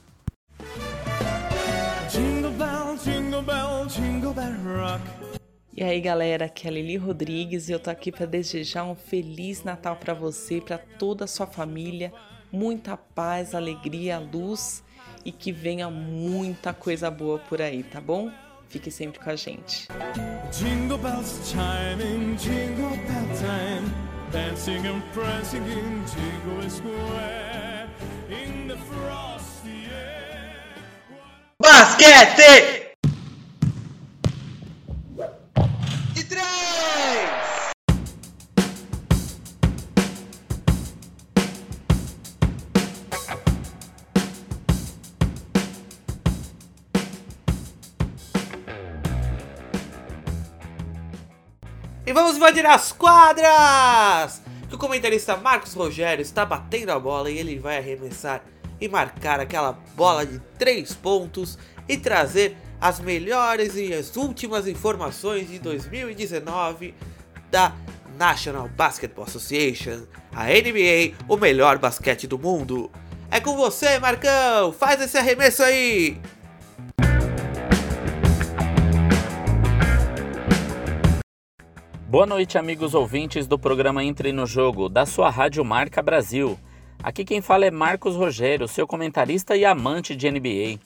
Jingle 2.09 2.51
bell, 2.51 2.97
jingle 2.97 3.41
bell, 3.41 3.85
jingle 3.87 4.33
bell 4.33 4.53
rock. 4.63 5.03
E 5.77 5.83
aí, 5.83 5.99
galera, 5.99 6.45
aqui 6.45 6.67
é 6.67 6.69
a 6.69 6.73
Lili 6.73 6.95
Rodrigues 6.95 7.67
e 7.67 7.73
eu 7.73 7.79
tô 7.79 7.89
aqui 7.89 8.09
para 8.09 8.25
desejar 8.25 8.85
um 8.85 8.95
feliz 8.95 9.63
Natal 9.63 9.97
para 9.97 10.13
você, 10.13 10.61
para 10.61 10.77
toda 10.77 11.25
a 11.25 11.27
sua 11.27 11.45
família, 11.45 12.13
muita 12.55 12.95
paz, 12.95 13.53
alegria, 13.53 14.17
luz 14.17 14.83
e 15.23 15.31
que 15.31 15.51
venha 15.51 15.89
muita 15.89 16.73
coisa 16.73 17.11
boa 17.11 17.39
por 17.39 17.61
aí, 17.61 17.83
tá 17.83 17.99
bom? 17.99 18.31
Fique 18.69 18.89
sempre 18.89 19.19
com 19.19 19.29
a 19.29 19.35
gente. 19.35 19.87
Jingle 20.51 20.97
bells 20.97 21.41
chiming, 21.45 22.35
jingle 22.35 22.89
bell 22.89 23.27
time 23.37 24.05
dancing 24.31 24.85
and 24.85 25.01
prancing 25.13 25.63
in 25.63 26.03
Jingle 26.05 26.69
Square 26.69 27.87
in 28.29 28.67
the 28.67 28.75
frosty 28.77 29.85
air. 29.89 30.55
Basquete! 31.59 32.84
Vamos 52.35 52.37
invadir 52.37 52.65
as 52.65 52.91
quadras! 52.91 54.41
Que 54.67 54.75
o 54.75 54.77
comentarista 54.77 55.37
Marcos 55.37 55.73
Rogério 55.73 56.21
está 56.21 56.45
batendo 56.45 56.91
a 56.91 56.99
bola 56.99 57.29
e 57.29 57.37
ele 57.37 57.57
vai 57.57 57.77
arremessar 57.77 58.43
e 58.79 58.87
marcar 58.89 59.39
aquela 59.39 59.73
bola 59.95 60.25
de 60.25 60.39
3 60.59 60.93
pontos 60.95 61.57
e 61.87 61.97
trazer 61.97 62.57
as 62.79 62.99
melhores 62.99 63.75
e 63.75 63.93
as 63.93 64.15
últimas 64.17 64.67
informações 64.67 65.47
de 65.47 65.59
2019 65.59 66.93
da 67.49 67.73
National 68.17 68.67
Basketball 68.69 69.25
Association, 69.25 70.05
a 70.33 70.45
NBA, 70.45 71.15
o 71.27 71.37
melhor 71.37 71.77
basquete 71.77 72.27
do 72.27 72.37
mundo. 72.37 72.91
É 73.31 73.39
com 73.39 73.55
você, 73.55 73.97
Marcão! 73.99 74.73
Faz 74.73 75.01
esse 75.01 75.17
arremesso 75.17 75.63
aí! 75.63 76.19
Boa 82.15 82.25
noite, 82.25 82.57
amigos 82.57 82.93
ouvintes 82.93 83.45
do 83.45 83.59
programa 83.59 84.01
Entre 84.01 84.31
no 84.31 84.47
Jogo, 84.47 84.87
da 84.87 85.05
sua 85.05 85.29
Rádio 85.29 85.65
Marca 85.65 86.01
Brasil. 86.01 86.57
Aqui 87.03 87.25
quem 87.25 87.41
fala 87.41 87.65
é 87.65 87.69
Marcos 87.69 88.15
Rogério, 88.15 88.69
seu 88.69 88.87
comentarista 88.87 89.57
e 89.57 89.65
amante 89.65 90.15
de 90.15 90.31
NBA. 90.31 90.79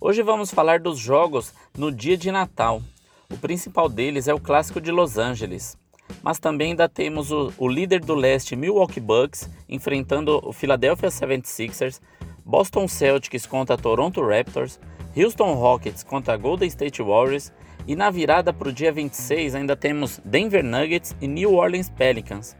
Hoje 0.00 0.22
vamos 0.22 0.52
falar 0.52 0.78
dos 0.78 1.00
jogos 1.00 1.52
no 1.76 1.90
dia 1.90 2.16
de 2.16 2.30
Natal. 2.30 2.80
O 3.28 3.36
principal 3.36 3.88
deles 3.88 4.28
é 4.28 4.34
o 4.34 4.38
Clássico 4.38 4.80
de 4.80 4.92
Los 4.92 5.18
Angeles. 5.18 5.76
Mas 6.22 6.38
também 6.38 6.70
ainda 6.70 6.88
temos 6.88 7.32
o, 7.32 7.52
o 7.58 7.66
líder 7.66 7.98
do 7.98 8.14
leste 8.14 8.54
Milwaukee 8.54 9.00
Bucks 9.00 9.50
enfrentando 9.68 10.40
o 10.44 10.52
Philadelphia 10.52 11.08
76ers, 11.08 12.00
Boston 12.44 12.88
Celtics 12.88 13.46
contra 13.46 13.76
Toronto 13.76 14.20
Raptors, 14.26 14.80
Houston 15.16 15.54
Rockets 15.54 16.02
contra 16.02 16.36
Golden 16.36 16.68
State 16.68 17.02
Warriors 17.02 17.52
e 17.86 17.94
na 17.94 18.10
virada 18.10 18.52
para 18.52 18.68
o 18.68 18.72
dia 18.72 18.92
26 18.92 19.54
ainda 19.54 19.76
temos 19.76 20.20
Denver 20.24 20.64
Nuggets 20.64 21.14
e 21.20 21.26
New 21.26 21.54
Orleans 21.54 21.90
Pelicans. 21.90 22.56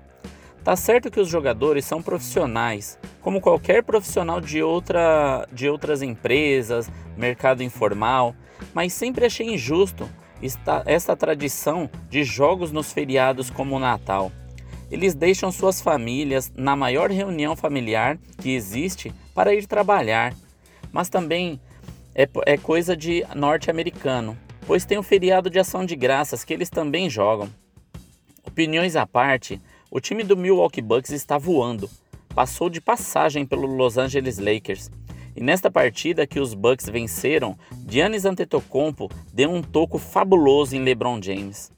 Tá 0.64 0.76
certo 0.76 1.10
que 1.10 1.18
os 1.18 1.28
jogadores 1.28 1.84
são 1.84 2.00
profissionais, 2.00 2.96
como 3.20 3.40
qualquer 3.40 3.82
profissional 3.82 4.40
de, 4.40 4.62
outra, 4.62 5.46
de 5.52 5.68
outras 5.68 6.02
empresas, 6.02 6.88
mercado 7.16 7.64
informal, 7.64 8.34
mas 8.72 8.92
sempre 8.92 9.26
achei 9.26 9.54
injusto 9.54 10.08
esta, 10.40 10.82
essa 10.86 11.16
tradição 11.16 11.90
de 12.08 12.22
jogos 12.22 12.70
nos 12.70 12.92
feriados 12.92 13.50
como 13.50 13.76
o 13.76 13.80
Natal. 13.80 14.30
Eles 14.88 15.14
deixam 15.14 15.50
suas 15.50 15.80
famílias 15.80 16.52
na 16.54 16.76
maior 16.76 17.10
reunião 17.10 17.56
familiar 17.56 18.18
que 18.38 18.54
existe 18.54 19.12
para 19.34 19.54
ir 19.54 19.66
trabalhar, 19.66 20.34
mas 20.92 21.08
também 21.08 21.60
é, 22.14 22.28
é 22.46 22.56
coisa 22.56 22.96
de 22.96 23.24
norte-americano 23.34 24.36
pois 24.66 24.84
tem 24.84 24.98
o 24.98 25.02
feriado 25.02 25.50
de 25.50 25.58
ação 25.58 25.84
de 25.84 25.96
graças 25.96 26.44
que 26.44 26.52
eles 26.52 26.70
também 26.70 27.10
jogam. 27.10 27.48
Opiniões 28.44 28.96
à 28.96 29.06
parte, 29.06 29.60
o 29.90 30.00
time 30.00 30.22
do 30.22 30.36
Milwaukee 30.36 30.82
Bucks 30.82 31.10
está 31.10 31.38
voando. 31.38 31.88
Passou 32.34 32.70
de 32.70 32.80
passagem 32.80 33.44
pelo 33.44 33.66
Los 33.66 33.98
Angeles 33.98 34.38
Lakers. 34.38 34.90
E 35.34 35.42
nesta 35.42 35.70
partida 35.70 36.26
que 36.26 36.40
os 36.40 36.54
Bucks 36.54 36.88
venceram, 36.88 37.56
Giannis 37.88 38.24
Antetokounmpo 38.24 39.10
deu 39.32 39.50
um 39.50 39.62
toco 39.62 39.98
fabuloso 39.98 40.76
em 40.76 40.82
LeBron 40.82 41.20
James. 41.22 41.72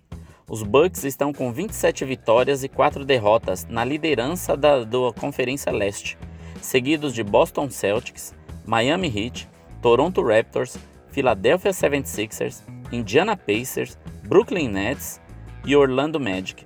Os 0.48 0.62
Bucks 0.62 1.04
estão 1.04 1.32
com 1.32 1.52
27 1.52 2.04
vitórias 2.04 2.62
e 2.62 2.68
4 2.68 3.04
derrotas 3.04 3.66
na 3.66 3.84
liderança 3.84 4.56
da, 4.56 4.84
da 4.84 5.12
Conferência 5.18 5.72
Leste, 5.72 6.18
seguidos 6.64 7.14
de 7.14 7.22
Boston 7.22 7.68
Celtics, 7.70 8.34
Miami 8.66 9.08
Heat, 9.08 9.46
Toronto 9.82 10.22
Raptors, 10.22 10.78
Philadelphia 11.12 11.70
76ers, 11.70 12.62
Indiana 12.90 13.36
Pacers, 13.36 13.98
Brooklyn 14.26 14.68
Nets 14.68 15.20
e 15.66 15.76
Orlando 15.76 16.18
Magic. 16.18 16.64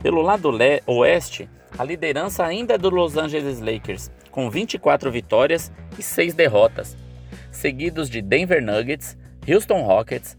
Pelo 0.00 0.22
lado 0.22 0.50
oeste, 0.86 1.50
a 1.76 1.82
liderança 1.82 2.44
ainda 2.44 2.74
é 2.74 2.78
do 2.78 2.88
Los 2.88 3.16
Angeles 3.16 3.60
Lakers, 3.60 4.12
com 4.30 4.48
24 4.48 5.10
vitórias 5.10 5.72
e 5.98 6.02
6 6.02 6.32
derrotas, 6.34 6.96
seguidos 7.50 8.08
de 8.08 8.22
Denver 8.22 8.62
Nuggets, 8.62 9.18
Houston 9.46 9.82
Rockets, 9.82 10.38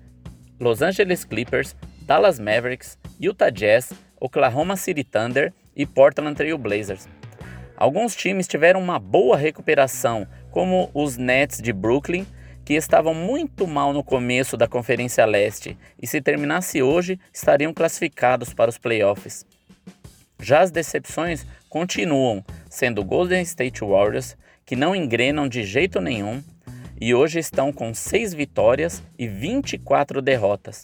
Los 0.59 0.81
Angeles 0.81 1.25
Clippers, 1.25 1.75
Dallas 2.03 2.39
Mavericks, 2.39 2.97
Utah 3.19 3.49
Jazz, 3.49 3.91
Oklahoma 4.19 4.77
City 4.77 5.03
Thunder 5.03 5.53
e 5.75 5.85
Portland 5.85 6.37
Trail 6.37 6.57
Blazers. 6.57 7.16
Alguns 7.77 8.15
times 8.15 8.47
tiveram 8.47 8.81
uma 8.81 8.97
boa 8.97 9.37
recuperação, 9.37 10.27
como 10.49 10.89
os 10.95 11.15
Nets 11.15 11.61
de 11.61 11.71
Brooklyn, 11.71 12.25
que 12.65 12.73
estavam 12.73 13.13
muito 13.13 13.67
mal 13.67 13.93
no 13.93 14.03
começo 14.03 14.57
da 14.57 14.67
Conferência 14.67 15.23
Leste 15.25 15.77
e, 16.01 16.07
se 16.07 16.19
terminasse 16.19 16.81
hoje, 16.81 17.19
estariam 17.31 17.71
classificados 17.71 18.51
para 18.51 18.69
os 18.69 18.79
playoffs. 18.79 19.45
Já 20.41 20.61
as 20.61 20.71
decepções 20.71 21.45
continuam, 21.69 22.43
sendo 22.67 23.05
Golden 23.05 23.43
State 23.43 23.81
Warriors, 23.81 24.35
que 24.65 24.75
não 24.75 24.95
engrenam 24.95 25.47
de 25.47 25.63
jeito 25.63 26.01
nenhum 26.01 26.43
e 26.99 27.13
hoje 27.13 27.37
estão 27.37 27.71
com 27.71 27.93
6 27.93 28.33
vitórias 28.33 29.03
e 29.19 29.27
24 29.27 30.19
derrotas. 30.19 30.83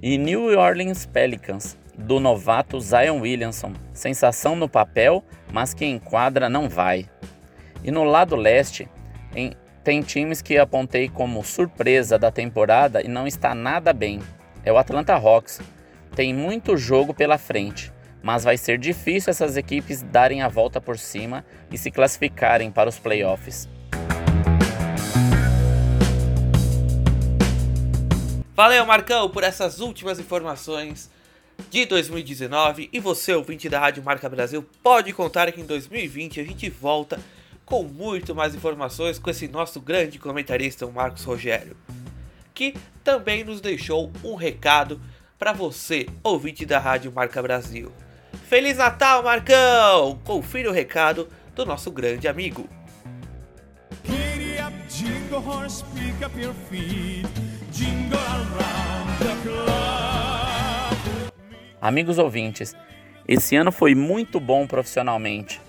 E 0.00 0.16
New 0.16 0.56
Orleans 0.58 1.06
Pelicans, 1.06 1.76
do 2.00 2.18
novato 2.18 2.80
Zion 2.80 3.20
Williamson, 3.20 3.72
sensação 3.92 4.56
no 4.56 4.68
papel, 4.68 5.22
mas 5.52 5.74
que 5.74 5.84
enquadra 5.84 6.48
não 6.48 6.68
vai. 6.68 7.08
E 7.84 7.90
no 7.90 8.04
lado 8.04 8.34
leste, 8.34 8.88
em, 9.34 9.52
tem 9.84 10.02
times 10.02 10.42
que 10.42 10.58
apontei 10.58 11.08
como 11.08 11.44
surpresa 11.44 12.18
da 12.18 12.30
temporada 12.30 13.02
e 13.02 13.08
não 13.08 13.26
está 13.26 13.54
nada 13.54 13.92
bem. 13.92 14.20
É 14.64 14.72
o 14.72 14.78
Atlanta 14.78 15.14
Hawks. 15.14 15.60
Tem 16.14 16.34
muito 16.34 16.76
jogo 16.76 17.14
pela 17.14 17.38
frente, 17.38 17.92
mas 18.22 18.44
vai 18.44 18.56
ser 18.56 18.78
difícil 18.78 19.30
essas 19.30 19.56
equipes 19.56 20.02
darem 20.02 20.42
a 20.42 20.48
volta 20.48 20.80
por 20.80 20.98
cima 20.98 21.44
e 21.70 21.78
se 21.78 21.90
classificarem 21.90 22.70
para 22.70 22.88
os 22.88 22.98
playoffs. 22.98 23.68
Valeu, 28.54 28.84
Marcão, 28.84 29.30
por 29.30 29.42
essas 29.42 29.80
últimas 29.80 30.18
informações 30.18 31.10
de 31.70 31.86
2019. 31.86 32.90
E 32.92 33.00
você, 33.00 33.32
ouvinte 33.32 33.68
da 33.68 33.78
Rádio 33.78 34.02
Marca 34.02 34.28
Brasil, 34.28 34.66
pode 34.82 35.12
contar 35.12 35.50
que 35.52 35.60
em 35.60 35.64
2020 35.64 36.40
a 36.40 36.44
gente 36.44 36.68
volta 36.68 37.18
com 37.64 37.84
muito 37.84 38.34
mais 38.34 38.54
informações 38.54 39.18
com 39.18 39.30
esse 39.30 39.46
nosso 39.46 39.80
grande 39.80 40.18
comentarista, 40.18 40.84
o 40.84 40.92
Marcos 40.92 41.22
Rogério, 41.22 41.76
que 42.52 42.74
também 43.04 43.44
nos 43.44 43.60
deixou 43.60 44.12
um 44.24 44.34
recado 44.34 45.00
para 45.38 45.52
você, 45.52 46.06
ouvinte 46.22 46.66
da 46.66 46.80
Rádio 46.80 47.12
Marca 47.12 47.40
Brasil. 47.40 47.92
Feliz 48.48 48.76
Natal, 48.76 49.22
Marcão! 49.22 50.20
Confira 50.24 50.68
o 50.68 50.72
recado 50.72 51.28
do 51.54 51.64
nosso 51.64 51.90
grande 51.92 52.26
amigo. 52.26 52.68
Amigos 61.80 62.18
ouvintes, 62.18 62.76
esse 63.26 63.56
ano 63.56 63.72
foi 63.72 63.94
muito 63.94 64.38
bom 64.38 64.66
profissionalmente. 64.66 65.60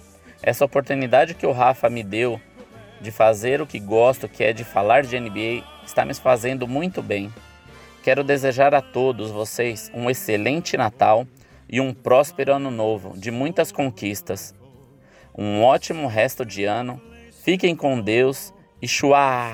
Essa 0.44 0.66
oportunidade 0.66 1.36
que 1.36 1.46
o 1.46 1.52
Rafa 1.52 1.90
me 1.90 2.04
deu 2.04 2.42
de 3.00 3.12
fazer 3.12 3.62
o 3.62 3.68
que 3.68 3.80
gosto, 3.80 4.28
que 4.28 4.44
é 4.44 4.52
de 4.52 4.64
falar 4.64 5.04
de 5.04 5.20
NBA, 5.20 5.64
está 5.86 6.04
me 6.04 6.14
fazendo 6.14 6.68
muito 6.68 7.02
bem. 7.02 7.32
Quero 8.04 8.24
desejar 8.24 8.74
a 8.74 8.82
todos 8.82 9.32
vocês 9.32 9.90
um 9.94 10.10
excelente 10.10 10.76
Natal 10.76 11.26
e 11.70 11.80
um 11.80 11.94
próspero 11.94 12.54
ano 12.56 12.70
novo, 12.70 13.18
de 13.18 13.32
muitas 13.32 13.72
conquistas. 13.72 14.54
Um 15.38 15.64
ótimo 15.64 16.08
resto 16.08 16.46
de 16.46 16.66
ano. 16.66 17.02
Fiquem 17.44 17.76
com 17.76 18.02
Deus 18.02 18.54
e 18.82 18.88
chua! 18.88 19.50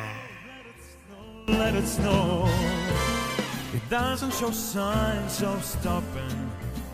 Doesn't 3.89 4.33
show 4.33 4.51
signs 4.51 5.41
of 5.43 5.63
stopping. 5.63 6.51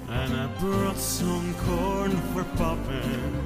And 0.09 0.31
I 0.31 0.45
brought 0.59 0.97
some 0.97 1.55
corn 1.65 2.11
for 2.33 2.43
popping. 2.55 3.43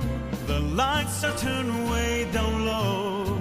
The 0.48 0.60
lights 0.60 1.24
are 1.24 1.38
turned 1.38 1.90
way 1.90 2.30
down 2.34 2.66
low. 2.66 3.40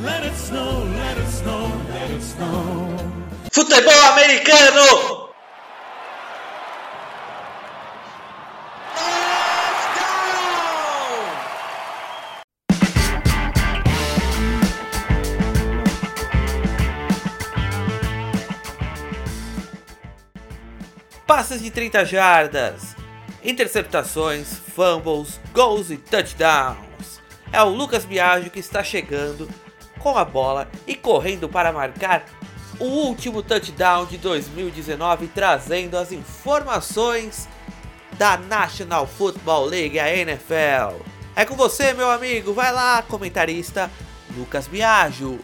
Let 0.00 0.24
it 0.24 0.34
snow, 0.34 0.84
let 0.84 1.18
it 1.18 1.28
snow, 1.28 1.70
let 1.90 2.10
it 2.10 2.22
snow. 2.22 2.96
Futebol 3.50 4.12
americano! 4.12 5.21
Passes 21.34 21.62
de 21.62 21.70
30 21.70 22.04
jardas, 22.04 22.94
interceptações, 23.42 24.52
fumbles, 24.76 25.40
gols 25.54 25.90
e 25.90 25.96
touchdowns. 25.96 27.22
É 27.50 27.62
o 27.62 27.70
Lucas 27.70 28.04
Biagio 28.04 28.50
que 28.50 28.58
está 28.58 28.84
chegando 28.84 29.48
com 29.98 30.18
a 30.18 30.26
bola 30.26 30.68
e 30.86 30.94
correndo 30.94 31.48
para 31.48 31.72
marcar 31.72 32.26
o 32.78 32.84
último 32.84 33.42
touchdown 33.42 34.04
de 34.04 34.18
2019, 34.18 35.26
trazendo 35.28 35.96
as 35.96 36.12
informações 36.12 37.48
da 38.18 38.36
National 38.36 39.06
Football 39.06 39.64
League, 39.64 39.98
a 39.98 40.14
NFL. 40.14 41.00
É 41.34 41.46
com 41.46 41.56
você, 41.56 41.94
meu 41.94 42.10
amigo. 42.10 42.52
Vai 42.52 42.70
lá, 42.70 43.00
comentarista 43.00 43.90
Lucas 44.36 44.68
Biagio. 44.68 45.40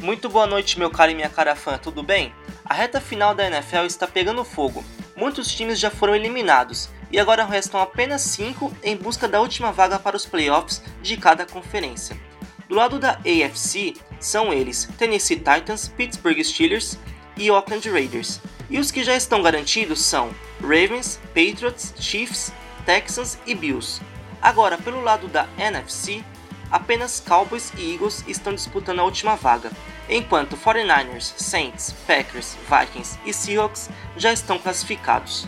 Muito 0.00 0.30
boa 0.30 0.46
noite, 0.46 0.78
meu 0.78 0.90
caro 0.90 1.12
e 1.12 1.14
minha 1.14 1.28
cara 1.28 1.54
fã, 1.54 1.76
tudo 1.76 2.02
bem? 2.02 2.32
A 2.64 2.72
reta 2.72 2.98
final 3.02 3.34
da 3.34 3.46
NFL 3.46 3.84
está 3.84 4.06
pegando 4.06 4.42
fogo. 4.46 4.82
Muitos 5.14 5.54
times 5.54 5.78
já 5.78 5.90
foram 5.90 6.16
eliminados 6.16 6.88
e 7.12 7.20
agora 7.20 7.44
restam 7.44 7.78
apenas 7.78 8.22
5 8.22 8.74
em 8.82 8.96
busca 8.96 9.28
da 9.28 9.42
última 9.42 9.70
vaga 9.70 9.98
para 9.98 10.16
os 10.16 10.24
playoffs 10.24 10.82
de 11.02 11.18
cada 11.18 11.44
conferência. 11.44 12.18
Do 12.66 12.76
lado 12.76 12.98
da 12.98 13.18
AFC 13.18 13.94
são 14.18 14.54
eles 14.54 14.88
Tennessee 14.96 15.36
Titans, 15.36 15.88
Pittsburgh 15.88 16.42
Steelers 16.42 16.98
e 17.36 17.50
Oakland 17.50 17.90
Raiders. 17.90 18.40
E 18.70 18.78
os 18.78 18.90
que 18.90 19.04
já 19.04 19.14
estão 19.14 19.42
garantidos 19.42 20.00
são 20.00 20.30
Ravens, 20.62 21.20
Patriots, 21.34 21.92
Chiefs, 22.00 22.50
Texans 22.86 23.36
e 23.46 23.54
Bills. 23.54 24.00
Agora, 24.40 24.78
pelo 24.78 25.02
lado 25.02 25.28
da 25.28 25.46
NFC, 25.58 26.24
apenas 26.70 27.20
Cowboys 27.20 27.72
e 27.76 27.92
Eagles 27.94 28.24
estão 28.26 28.54
disputando 28.54 29.00
a 29.00 29.04
última 29.04 29.36
vaga, 29.36 29.70
enquanto 30.08 30.56
49ers, 30.56 31.34
Saints, 31.36 31.94
Packers, 32.06 32.56
Vikings 32.68 33.18
e 33.24 33.32
Seahawks 33.32 33.90
já 34.16 34.32
estão 34.32 34.58
classificados. 34.58 35.46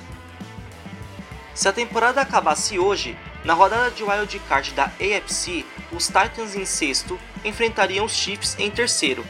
Se 1.55 1.69
a 1.69 1.73
temporada 1.73 2.21
acabasse 2.21 2.79
hoje, 2.79 3.17
na 3.45 3.55
rodada 3.55 3.91
de 3.91 4.03
wild 4.03 4.39
card 4.49 4.73
da 4.73 4.85
AFC, 4.85 5.67
os 5.91 6.07
Titans 6.07 6.55
em 6.55 6.65
sexto 6.65 7.19
enfrentariam 7.45 8.05
os 8.05 8.13
Chiefs 8.13 8.57
em 8.59 8.71
terceiro, 8.71 9.25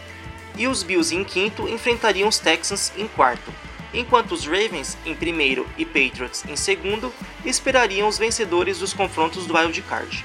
e 0.57 0.69
os 0.69 0.83
Bills 0.83 1.15
em 1.15 1.25
quinto 1.25 1.69
enfrentariam 1.69 2.29
os 2.29 2.39
Texans 2.39 2.93
em 2.97 3.09
quarto, 3.09 3.53
enquanto 3.93 4.33
os 4.33 4.47
Ravens 4.47 4.97
em 5.05 5.15
primeiro 5.15 5.67
e 5.77 5.85
Patriots 5.85 6.45
em 6.47 6.57
segundo 6.57 7.13
esperariam 7.45 8.09
os 8.09 8.19
vencedores 8.19 8.79
dos 8.79 8.93
confrontos 8.93 9.47
do 9.47 9.57
wild 9.57 9.81
card. 9.83 10.25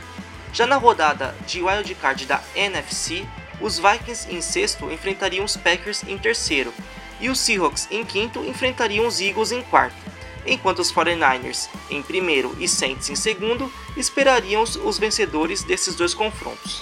Já 0.57 0.65
na 0.65 0.77
rodada 0.77 1.35
de 1.45 1.61
wild 1.61 1.93
card 1.93 2.25
da 2.25 2.41
NFC, 2.55 3.23
os 3.61 3.77
Vikings 3.77 4.27
em 4.27 4.41
sexto 4.41 4.91
enfrentariam 4.91 5.45
os 5.45 5.55
Packers 5.55 6.01
em 6.07 6.17
terceiro, 6.17 6.73
e 7.21 7.29
os 7.29 7.39
Seahawks 7.39 7.87
em 7.91 8.03
quinto 8.03 8.43
enfrentariam 8.43 9.05
os 9.05 9.21
Eagles 9.21 9.51
em 9.51 9.61
quarto, 9.61 9.95
enquanto 10.47 10.79
os 10.79 10.91
49ers 10.91 11.69
em 11.91 12.01
primeiro 12.01 12.57
e 12.59 12.67
Saints 12.67 13.07
em 13.07 13.15
segundo 13.15 13.71
esperariam 13.95 14.63
os 14.63 14.97
vencedores 14.97 15.61
desses 15.61 15.93
dois 15.93 16.15
confrontos. 16.15 16.79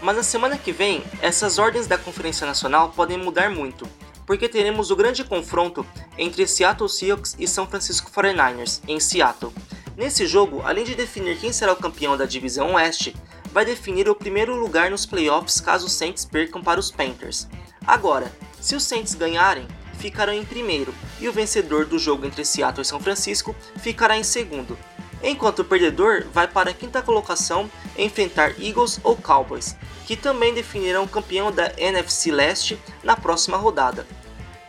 Mas 0.00 0.18
na 0.18 0.22
semana 0.22 0.56
que 0.56 0.70
vem, 0.70 1.02
essas 1.20 1.58
ordens 1.58 1.88
da 1.88 1.98
Conferência 1.98 2.46
Nacional 2.46 2.92
podem 2.94 3.18
mudar 3.18 3.50
muito, 3.50 3.88
porque 4.26 4.48
teremos 4.48 4.90
o 4.90 4.96
grande 4.96 5.22
confronto 5.24 5.86
entre 6.18 6.46
Seattle 6.46 6.88
Seahawks 6.88 7.36
e 7.38 7.46
São 7.46 7.66
Francisco 7.66 8.10
49ers, 8.10 8.80
em 8.88 8.98
Seattle, 8.98 9.52
Nesse 9.96 10.26
jogo, 10.26 10.60
além 10.62 10.84
de 10.84 10.94
definir 10.94 11.38
quem 11.38 11.50
será 11.52 11.72
o 11.72 11.76
campeão 11.76 12.18
da 12.18 12.26
divisão 12.26 12.74
Oeste, 12.74 13.16
vai 13.50 13.64
definir 13.64 14.10
o 14.10 14.14
primeiro 14.14 14.54
lugar 14.54 14.90
nos 14.90 15.06
playoffs 15.06 15.58
caso 15.58 15.86
os 15.86 15.92
Saints 15.92 16.22
percam 16.22 16.62
para 16.62 16.78
os 16.78 16.90
Panthers. 16.90 17.48
Agora, 17.86 18.30
se 18.60 18.76
os 18.76 18.84
Saints 18.84 19.14
ganharem, 19.14 19.66
ficarão 19.94 20.34
em 20.34 20.44
primeiro 20.44 20.94
e 21.18 21.26
o 21.26 21.32
vencedor 21.32 21.86
do 21.86 21.98
jogo 21.98 22.26
entre 22.26 22.44
Seattle 22.44 22.82
e 22.82 22.84
São 22.84 23.00
Francisco 23.00 23.56
ficará 23.78 24.18
em 24.18 24.22
segundo, 24.22 24.76
enquanto 25.22 25.60
o 25.60 25.64
perdedor 25.64 26.26
vai 26.30 26.46
para 26.46 26.72
a 26.72 26.74
quinta 26.74 27.00
colocação 27.00 27.70
enfrentar 27.96 28.50
Eagles 28.60 29.00
ou 29.02 29.16
Cowboys, 29.16 29.74
que 30.06 30.14
também 30.14 30.52
definirão 30.52 31.04
o 31.04 31.08
campeão 31.08 31.50
da 31.50 31.72
NFC 31.78 32.30
Leste 32.30 32.78
na 33.02 33.16
próxima 33.16 33.56
rodada. 33.56 34.06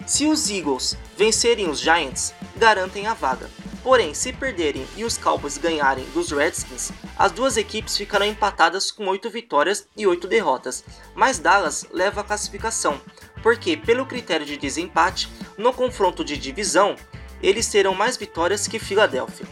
Se 0.07 0.25
os 0.25 0.49
Eagles 0.49 0.97
vencerem 1.17 1.69
os 1.69 1.81
Giants, 1.81 2.33
garantem 2.55 3.07
a 3.07 3.13
vaga. 3.13 3.49
Porém, 3.83 4.13
se 4.13 4.31
perderem 4.31 4.87
e 4.95 5.03
os 5.03 5.17
Cowboys 5.17 5.57
ganharem 5.57 6.05
dos 6.13 6.31
Redskins, 6.31 6.93
as 7.17 7.33
duas 7.33 7.57
equipes 7.57 7.97
ficarão 7.97 8.25
empatadas 8.25 8.89
com 8.89 9.05
8 9.05 9.29
vitórias 9.29 9.85
e 9.97 10.07
8 10.07 10.25
derrotas, 10.25 10.85
mas 11.13 11.39
Dallas 11.39 11.85
leva 11.91 12.21
a 12.21 12.23
classificação, 12.23 13.01
porque, 13.43 13.75
pelo 13.75 14.05
critério 14.05 14.45
de 14.45 14.55
desempate, 14.55 15.29
no 15.57 15.73
confronto 15.73 16.23
de 16.23 16.37
divisão, 16.37 16.95
eles 17.41 17.67
terão 17.67 17.93
mais 17.93 18.15
vitórias 18.15 18.65
que 18.65 18.79
Filadélfia. 18.79 19.45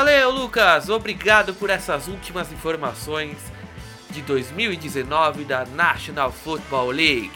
Valeu, 0.00 0.30
Lucas! 0.30 0.88
Obrigado 0.88 1.52
por 1.52 1.68
essas 1.68 2.08
últimas 2.08 2.50
informações 2.50 3.36
de 4.08 4.22
2019 4.22 5.44
da 5.44 5.66
National 5.66 6.32
Football 6.32 6.88
League. 6.88 7.30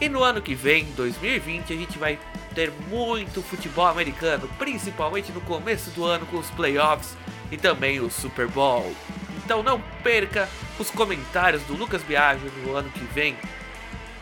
E 0.00 0.08
no 0.08 0.22
ano 0.22 0.40
que 0.40 0.54
vem, 0.54 0.86
2020, 0.96 1.70
a 1.70 1.76
gente 1.76 1.98
vai 1.98 2.18
ter 2.54 2.72
muito 2.88 3.42
futebol 3.42 3.86
americano, 3.86 4.48
principalmente 4.58 5.30
no 5.32 5.42
começo 5.42 5.90
do 5.90 6.02
ano 6.06 6.24
com 6.24 6.38
os 6.38 6.48
playoffs 6.52 7.14
e 7.52 7.58
também 7.58 8.00
o 8.00 8.10
Super 8.10 8.48
Bowl. 8.48 8.90
Então 9.44 9.62
não 9.62 9.78
perca 10.02 10.48
os 10.78 10.90
comentários 10.90 11.62
do 11.64 11.74
Lucas 11.74 12.02
Biagio 12.02 12.50
no 12.64 12.74
ano 12.74 12.88
que 12.88 13.04
vem, 13.12 13.36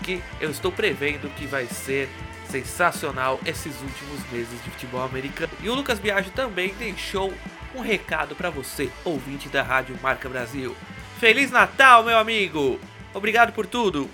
que 0.03 0.21
eu 0.41 0.51
estou 0.51 0.73
prevendo 0.73 1.33
que 1.37 1.47
vai 1.47 1.67
ser 1.67 2.09
sensacional 2.51 3.39
esses 3.47 3.81
últimos 3.81 4.29
meses 4.33 4.61
de 4.65 4.71
futebol 4.71 5.05
americano. 5.05 5.53
E 5.63 5.69
o 5.69 5.75
Lucas 5.75 6.01
Biagio 6.01 6.33
também 6.33 6.75
deixou 6.75 7.33
um 7.77 7.81
recado 7.81 8.35
para 8.35 8.51
você, 8.51 8.91
ouvinte 9.05 9.49
da 9.49 9.63
Rádio 9.63 9.99
Marca 10.03 10.29
Brasil. 10.29 10.75
Feliz 11.21 11.51
Natal, 11.51 12.03
meu 12.03 12.19
amigo! 12.19 12.81
Obrigado 13.13 13.53
por 13.53 13.67
tudo! 13.67 14.09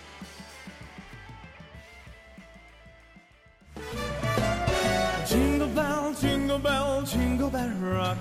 Jingle 5.26 5.68
bell, 5.68 6.14
jingle 6.20 6.58
bell, 6.58 7.02
jingle 7.04 7.50
bell 7.50 7.70
rock. 7.80 8.18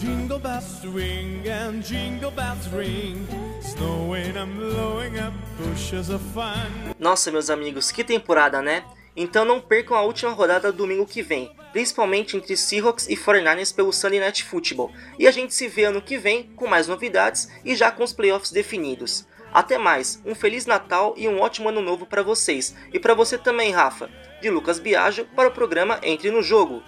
Jingle 0.00 0.38
bells 0.38 0.64
swing 0.80 1.46
and 1.46 1.82
jingle 1.82 2.30
bells 2.30 2.66
ring. 2.72 3.26
Snowing 3.60 4.36
and 4.36 4.56
blowing 4.56 5.18
up 5.18 5.34
bushes 5.58 6.08
of 6.08 6.22
fun. 6.32 6.94
Nossa, 6.98 7.30
meus 7.30 7.50
amigos, 7.50 7.92
que 7.92 8.02
temporada, 8.02 8.62
né? 8.62 8.82
Então 9.16 9.44
não 9.44 9.60
percam 9.60 9.96
a 9.96 10.02
última 10.02 10.30
rodada 10.30 10.72
domingo 10.72 11.06
que 11.06 11.22
vem, 11.22 11.50
principalmente 11.72 12.36
entre 12.36 12.56
Seahawks 12.56 13.08
e 13.08 13.16
49ers 13.16 13.74
pelo 13.74 13.92
Sunday 13.92 14.20
Night 14.20 14.44
Football. 14.44 14.92
E 15.18 15.26
a 15.26 15.30
gente 15.30 15.54
se 15.54 15.68
vê 15.68 15.84
ano 15.84 16.02
que 16.02 16.16
vem 16.16 16.44
com 16.56 16.66
mais 16.66 16.86
novidades 16.86 17.48
e 17.64 17.74
já 17.74 17.90
com 17.90 18.04
os 18.04 18.12
playoffs 18.12 18.52
definidos. 18.52 19.26
Até 19.52 19.78
mais, 19.78 20.22
um 20.24 20.34
feliz 20.34 20.64
Natal 20.64 21.14
e 21.16 21.26
um 21.26 21.40
ótimo 21.40 21.68
ano 21.68 21.82
novo 21.82 22.06
para 22.06 22.22
vocês 22.22 22.74
e 22.92 23.00
para 23.00 23.14
você 23.14 23.36
também, 23.36 23.72
Rafa. 23.72 24.08
De 24.40 24.48
Lucas 24.48 24.78
Biagio 24.78 25.26
para 25.34 25.48
o 25.48 25.52
programa 25.52 25.98
Entre 26.02 26.30
no 26.30 26.42
Jogo. 26.42 26.82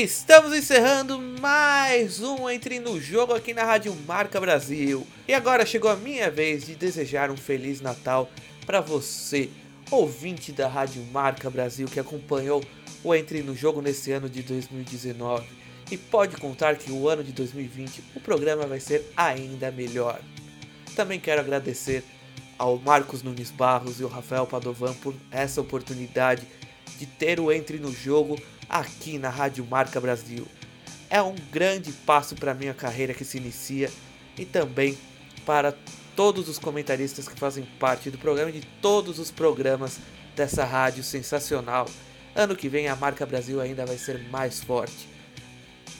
Estamos 0.00 0.56
encerrando 0.56 1.20
mais 1.40 2.20
um 2.20 2.48
Entre 2.48 2.78
no 2.78 3.00
Jogo 3.00 3.34
aqui 3.34 3.52
na 3.52 3.64
Rádio 3.64 3.92
Marca 4.06 4.40
Brasil. 4.40 5.04
E 5.26 5.34
agora 5.34 5.66
chegou 5.66 5.90
a 5.90 5.96
minha 5.96 6.30
vez 6.30 6.64
de 6.64 6.76
desejar 6.76 7.32
um 7.32 7.36
Feliz 7.36 7.80
Natal 7.80 8.30
para 8.64 8.80
você, 8.80 9.50
ouvinte 9.90 10.52
da 10.52 10.68
Rádio 10.68 11.02
Marca 11.12 11.50
Brasil 11.50 11.88
que 11.88 11.98
acompanhou 11.98 12.62
o 13.02 13.12
Entre 13.12 13.42
no 13.42 13.56
Jogo 13.56 13.82
nesse 13.82 14.12
ano 14.12 14.28
de 14.28 14.40
2019. 14.40 15.44
E 15.90 15.96
pode 15.96 16.36
contar 16.36 16.76
que 16.76 16.92
o 16.92 17.08
ano 17.08 17.24
de 17.24 17.32
2020 17.32 18.04
o 18.14 18.20
programa 18.20 18.68
vai 18.68 18.78
ser 18.78 19.04
ainda 19.16 19.72
melhor. 19.72 20.20
Também 20.94 21.18
quero 21.18 21.40
agradecer 21.40 22.04
ao 22.56 22.78
Marcos 22.78 23.24
Nunes 23.24 23.50
Barros 23.50 23.98
e 23.98 24.04
ao 24.04 24.08
Rafael 24.08 24.46
Padovan 24.46 24.94
por 24.94 25.12
essa 25.32 25.60
oportunidade 25.60 26.46
de 27.00 27.06
ter 27.06 27.40
o 27.40 27.50
Entre 27.50 27.78
no 27.78 27.92
Jogo 27.92 28.38
aqui 28.68 29.18
na 29.18 29.30
Rádio 29.30 29.66
Marca 29.66 30.00
Brasil. 30.00 30.46
É 31.08 31.22
um 31.22 31.34
grande 31.50 31.90
passo 31.92 32.34
para 32.34 32.54
minha 32.54 32.74
carreira 32.74 33.14
que 33.14 33.24
se 33.24 33.38
inicia 33.38 33.90
e 34.36 34.44
também 34.44 34.96
para 35.46 35.74
todos 36.14 36.48
os 36.48 36.58
comentaristas 36.58 37.26
que 37.26 37.38
fazem 37.38 37.64
parte 37.78 38.10
do 38.10 38.18
programa 38.18 38.50
e 38.50 38.60
de 38.60 38.66
todos 38.82 39.18
os 39.18 39.30
programas 39.30 39.98
dessa 40.36 40.64
rádio 40.64 41.02
sensacional. 41.02 41.88
Ano 42.34 42.54
que 42.54 42.68
vem 42.68 42.88
a 42.88 42.96
Marca 42.96 43.24
Brasil 43.24 43.60
ainda 43.60 43.86
vai 43.86 43.96
ser 43.96 44.28
mais 44.28 44.60
forte. 44.60 45.08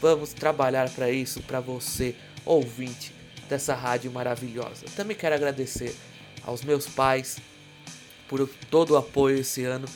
Vamos 0.00 0.33
trabalhar 0.33 0.90
para 0.90 1.11
isso, 1.11 1.42
para 1.42 1.61
você, 1.61 2.14
ouvinte 2.44 3.12
dessa 3.48 3.74
rádio 3.74 4.12
maravilhosa. 4.12 4.87
Também 4.94 5.16
quero 5.16 5.35
agradecer 5.35 5.96
aos 6.44 6.62
meus 6.62 6.87
pais 6.87 7.38
por 8.28 8.48
todo 8.70 8.90
o 8.90 8.96
apoio 8.96 9.38
esse 9.38 9.64
ano 9.64 9.88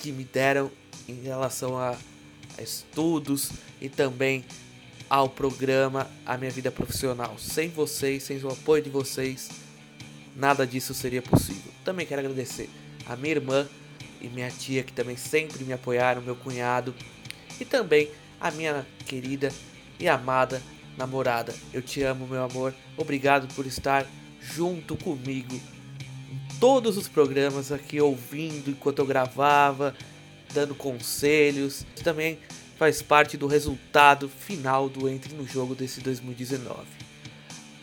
que 0.00 0.12
me 0.12 0.24
deram 0.24 0.70
em 1.08 1.20
relação 1.22 1.78
a, 1.78 1.96
a 2.58 2.62
estudos 2.62 3.50
e 3.80 3.88
também 3.88 4.44
ao 5.08 5.28
programa, 5.28 6.10
a 6.24 6.36
minha 6.36 6.50
vida 6.50 6.70
profissional. 6.70 7.36
Sem 7.38 7.68
vocês, 7.68 8.22
sem 8.22 8.42
o 8.42 8.48
apoio 8.48 8.82
de 8.82 8.90
vocês, 8.90 9.50
nada 10.34 10.66
disso 10.66 10.94
seria 10.94 11.22
possível. 11.22 11.72
Também 11.84 12.06
quero 12.06 12.20
agradecer 12.20 12.68
a 13.06 13.14
minha 13.16 13.34
irmã 13.34 13.68
e 14.20 14.28
minha 14.28 14.50
tia 14.50 14.82
que 14.82 14.92
também 14.92 15.16
sempre 15.16 15.64
me 15.64 15.72
apoiaram, 15.72 16.22
meu 16.22 16.34
cunhado 16.34 16.94
e 17.60 17.64
também 17.64 18.10
a 18.40 18.50
minha 18.50 18.86
querida 19.06 19.52
e 19.98 20.08
amada 20.08 20.62
namorada. 20.96 21.54
Eu 21.72 21.82
te 21.82 22.02
amo, 22.02 22.26
meu 22.26 22.42
amor. 22.42 22.74
Obrigado 22.96 23.52
por 23.54 23.66
estar 23.66 24.06
junto 24.40 24.96
comigo 24.96 25.54
em 25.54 26.58
todos 26.58 26.96
os 26.96 27.08
programas 27.08 27.72
aqui 27.72 28.00
ouvindo 28.00 28.70
enquanto 28.70 28.98
eu 28.98 29.06
gravava 29.06 29.94
dando 30.54 30.74
conselhos. 30.74 31.84
Também 32.02 32.38
faz 32.78 33.02
parte 33.02 33.36
do 33.36 33.46
resultado 33.46 34.28
final 34.28 34.88
do 34.88 35.08
Entre 35.08 35.34
no 35.34 35.46
Jogo 35.46 35.74
desse 35.74 36.00
2019. 36.00 36.80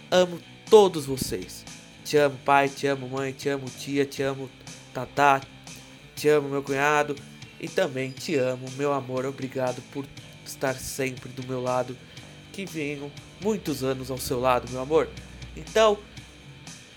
Amo 0.10 0.40
todos 0.70 1.06
vocês. 1.06 1.66
Te 2.04 2.18
amo, 2.18 2.38
pai, 2.44 2.70
te 2.70 2.88
amo, 2.88 3.08
mãe, 3.08 3.32
te 3.32 3.50
amo, 3.50 3.66
tia, 3.70 4.06
te 4.06 4.24
amo, 4.24 4.50
Tatá, 4.94 5.42
te 6.16 6.28
amo, 6.28 6.50
meu 6.50 6.64
cunhado. 6.64 7.16
E 7.60 7.68
também 7.68 8.10
te 8.12 8.36
amo, 8.36 8.66
meu 8.78 8.92
amor. 8.92 9.26
Obrigado 9.26 9.82
por 9.94 10.06
estar 10.46 10.76
sempre 10.76 11.30
do 11.30 11.46
meu 11.48 11.62
lado. 11.62 11.96
Que 12.52 12.66
venham 12.66 13.12
muitos 13.42 13.84
anos 13.84 14.10
ao 14.10 14.18
seu 14.18 14.40
lado, 14.40 14.70
meu 14.72 14.82
amor. 14.82 15.08
Então, 15.56 15.98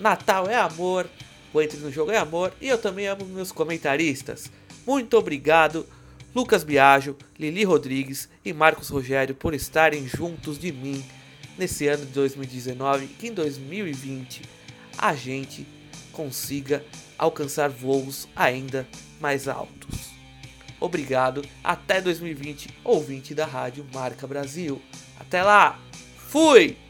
Natal 0.01 0.49
é 0.49 0.57
amor, 0.57 1.09
o 1.53 1.61
Entre 1.61 1.79
no 1.79 1.93
Jogo 1.93 2.11
é 2.11 2.17
amor. 2.17 2.53
E 2.61 2.69
eu 2.69 2.79
também 2.79 3.07
amo 3.07 3.25
meus 3.27 3.53
comentaristas. 3.53 4.51
Muito 4.87 5.16
obrigado, 5.16 5.87
Lucas 6.35 6.62
Biagio, 6.62 7.16
Lili 7.38 7.64
Rodrigues 7.64 8.29
e 8.44 8.53
Marcos 8.53 8.88
Rogério, 8.88 9.35
por 9.35 9.55
estarem 9.55 10.07
juntos 10.07 10.59
de 10.59 10.73
mim 10.73 11.03
nesse 11.57 11.87
ano 11.87 12.05
de 12.05 12.12
2019, 12.12 13.07
que 13.07 13.29
em 13.29 13.33
2020 13.33 14.42
a 14.99 15.14
gente 15.14 15.66
consiga 16.12 16.85
alcançar 17.16 17.70
voos 17.70 18.29
ainda 18.37 18.87
mais 19.20 19.49
altos. 19.49 20.11
Obrigado, 20.81 21.42
até 21.62 22.01
2020, 22.01 22.68
ouvinte 22.85 23.35
da 23.35 23.47
Rádio 23.47 23.87
Marca 23.94 24.27
Brasil. 24.27 24.83
Até 25.18 25.42
lá, 25.42 25.81
fui! 26.29 26.84